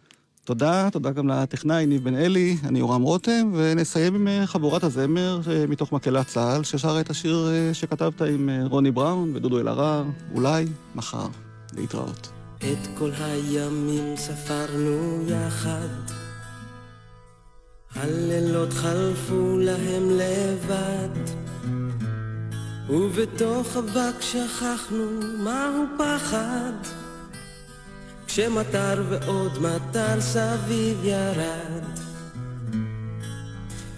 תודה, 0.50 0.88
תודה 0.92 1.10
גם 1.10 1.28
לטכנאי 1.28 1.86
ניב 1.86 2.04
בן 2.04 2.16
אלי, 2.16 2.56
אני 2.64 2.78
יורם 2.78 3.02
רותם, 3.02 3.52
ונסיים 3.54 4.14
עם 4.14 4.28
אה, 4.28 4.46
חבורת 4.46 4.84
הזמר 4.84 5.40
אה, 5.50 5.64
מתוך 5.68 5.92
מקהלת 5.92 6.26
צה"ל, 6.26 6.64
ששרה 6.64 7.00
את 7.00 7.10
השיר 7.10 7.48
אה, 7.50 7.74
שכתבת 7.74 8.22
עם 8.22 8.50
רוני 8.64 8.90
בראון 8.90 9.36
ודודו 9.36 9.60
אלהרר, 9.60 10.04
אולי 10.34 10.66
מחר. 10.94 11.26
להתראות. 11.76 12.28
את 12.58 12.88
כל 12.98 13.10
הימים 13.20 14.16
ספרנו 14.16 15.22
יחד, 15.26 15.88
הלילות 17.94 18.72
חלפו 18.72 19.58
להם 19.58 20.10
לבד, 20.10 21.32
ובתוך 22.88 23.76
אבק 23.76 24.20
שכחנו 24.20 25.04
מהו 25.44 25.84
פחד, 25.98 26.72
כשמטר 28.32 29.02
ועוד 29.08 29.58
מטר 29.58 30.20
סביב 30.20 31.04
ירד. 31.04 31.82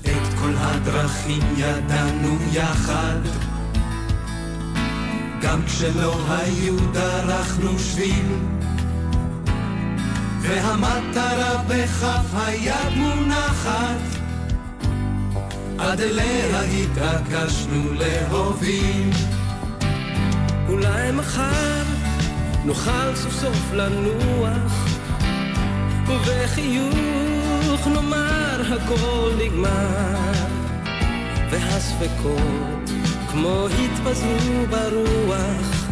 את 0.03 0.35
כל 0.41 0.53
הדרכים 0.57 1.43
ידענו 1.57 2.37
יחד. 2.53 3.19
גם 5.43 5.63
כשלא 5.67 6.17
היו 6.29 6.77
דרכנו 6.93 7.79
שביל. 7.79 8.27
והמטרה 10.41 11.63
בכף 11.69 12.35
היד 12.35 12.97
מונחת 12.97 14.01
עד 15.79 16.01
אליה 16.01 16.61
התעקשנו 16.61 17.93
להוביל. 17.93 19.11
אולי 20.69 21.13
מחר 21.13 22.02
נוכל 22.65 23.15
סוף 23.15 23.33
סוף 23.33 23.73
לנוח 23.73 24.87
ובחיוך 26.07 27.87
נאמר 27.87 28.63
הכל 28.75 29.33
נגמר 29.39 30.33
והספקות 31.51 32.91
כמו 33.31 33.67
התפזרו 33.67 34.67
ברוח. 34.71 35.87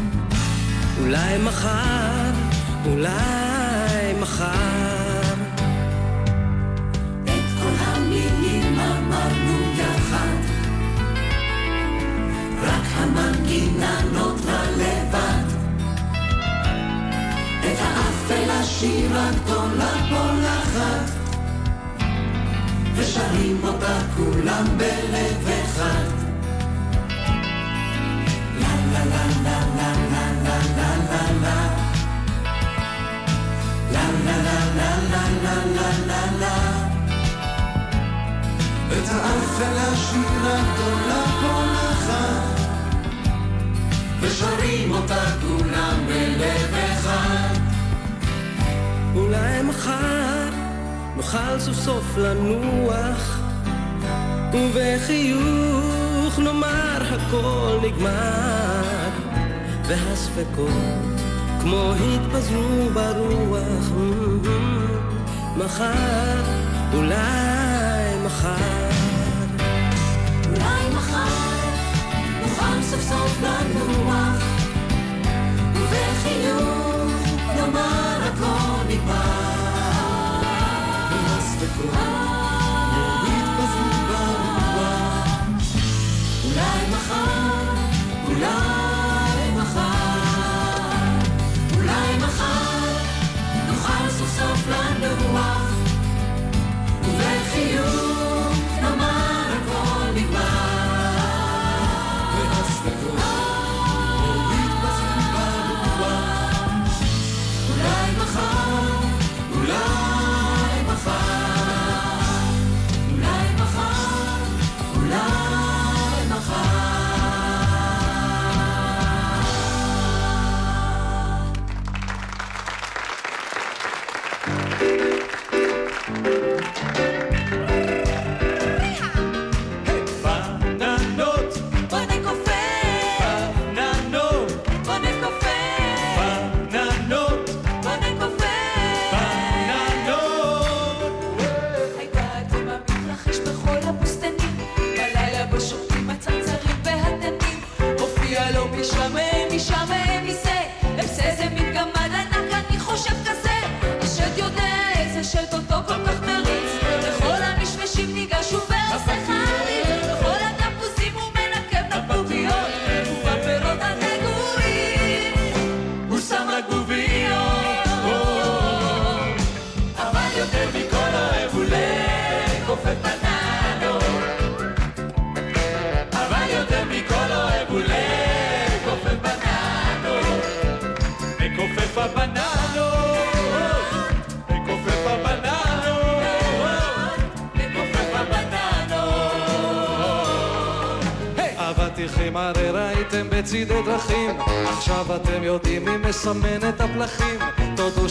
אולי 1.00 1.38
מחר, 1.38 2.30
אולי 2.86 4.12
מחר. 4.20 5.34
את 7.24 7.60
כל 7.62 7.80
נותרה 14.12 14.62
לבד 14.70 14.99
שירה 18.80 19.30
גדולה 19.30 19.92
פולחת 20.08 21.10
ושרים 22.94 23.60
אותה 23.62 23.98
כולם 24.16 24.64
בלב 24.76 25.48
אחד 25.64 26.20
לה 39.74 39.96
שירה 39.96 40.60
גדולה 40.72 41.24
פולחת 41.40 42.60
ושרים 44.20 44.92
אותה 44.92 45.24
כולם 45.42 46.06
בלב 46.06 46.74
אחד 46.74 47.69
אולי 49.14 49.62
מחר 49.62 50.48
נוכל 51.16 51.58
סוף 51.58 51.76
סוף 51.76 52.16
לנוח. 52.16 53.40
ובחיוך 54.52 56.38
נאמר 56.38 57.02
הכל 57.10 57.78
נגמר 57.82 59.10
והספקות 59.86 61.20
כמו 61.60 61.92
התפזרו 61.92 62.90
ברוח. 62.94 63.90
מחר, 65.56 66.42
אולי 66.94 68.18
מחר. 68.24 68.90
סוף 72.82 73.00
סוף 73.00 73.42
לנוח. 73.42 74.42
ובחיוך 75.74 77.10
נאמר 77.56 78.09
ακόμη 78.42 79.00
πάει 79.06 80.40
Είμαστε 81.16 81.66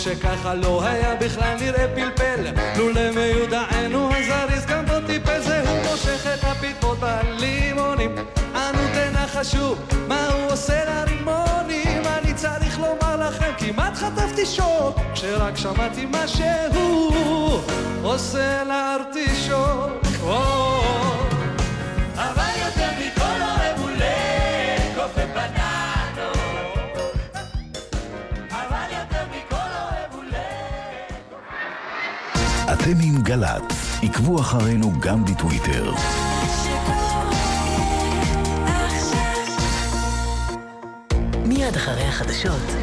שככה 0.10 0.56
לא 0.56 0.84
היה 0.86 1.16
בכלל 1.16 1.58
נראה 1.60 1.88
פלפל, 1.96 2.46
לולא 2.78 3.12
מיודענו 3.12 4.10
הזריז 4.16 4.66
גם 4.66 4.86
בו 4.86 4.94
טיפל 5.08 5.42
זה 5.42 5.70
הוא 5.70 5.80
מושך 5.92 6.28
את 6.34 6.44
הפטפוט 6.44 6.98
בלימונים. 7.00 8.16
אנו 8.56 8.80
תנחשו 8.94 9.76
מה 10.08 10.28
הוא 10.28 10.52
עושה 10.52 10.86
לרימונים, 10.86 12.02
אני 12.06 12.34
צריך 12.34 12.80
לומר 12.80 13.28
לכם 13.28 13.52
כמעט 13.58 13.96
חטפתי 13.96 14.46
שוק, 14.46 14.98
כשרק 15.14 15.58
שמעתי 15.58 16.06
מה 16.06 16.28
שהוא 16.28 17.62
עושה 18.04 18.64
לארטישוק. 18.64 18.89
אתם 32.92 32.98
עם 33.04 33.22
גל"צ, 33.22 34.00
עקבו 34.04 34.40
אחרינו 34.40 34.92
גם 35.00 35.26
בטוויטר. 35.26 35.94
מיד 41.46 41.76
אחרי 41.76 42.04
החדשות 42.04 42.80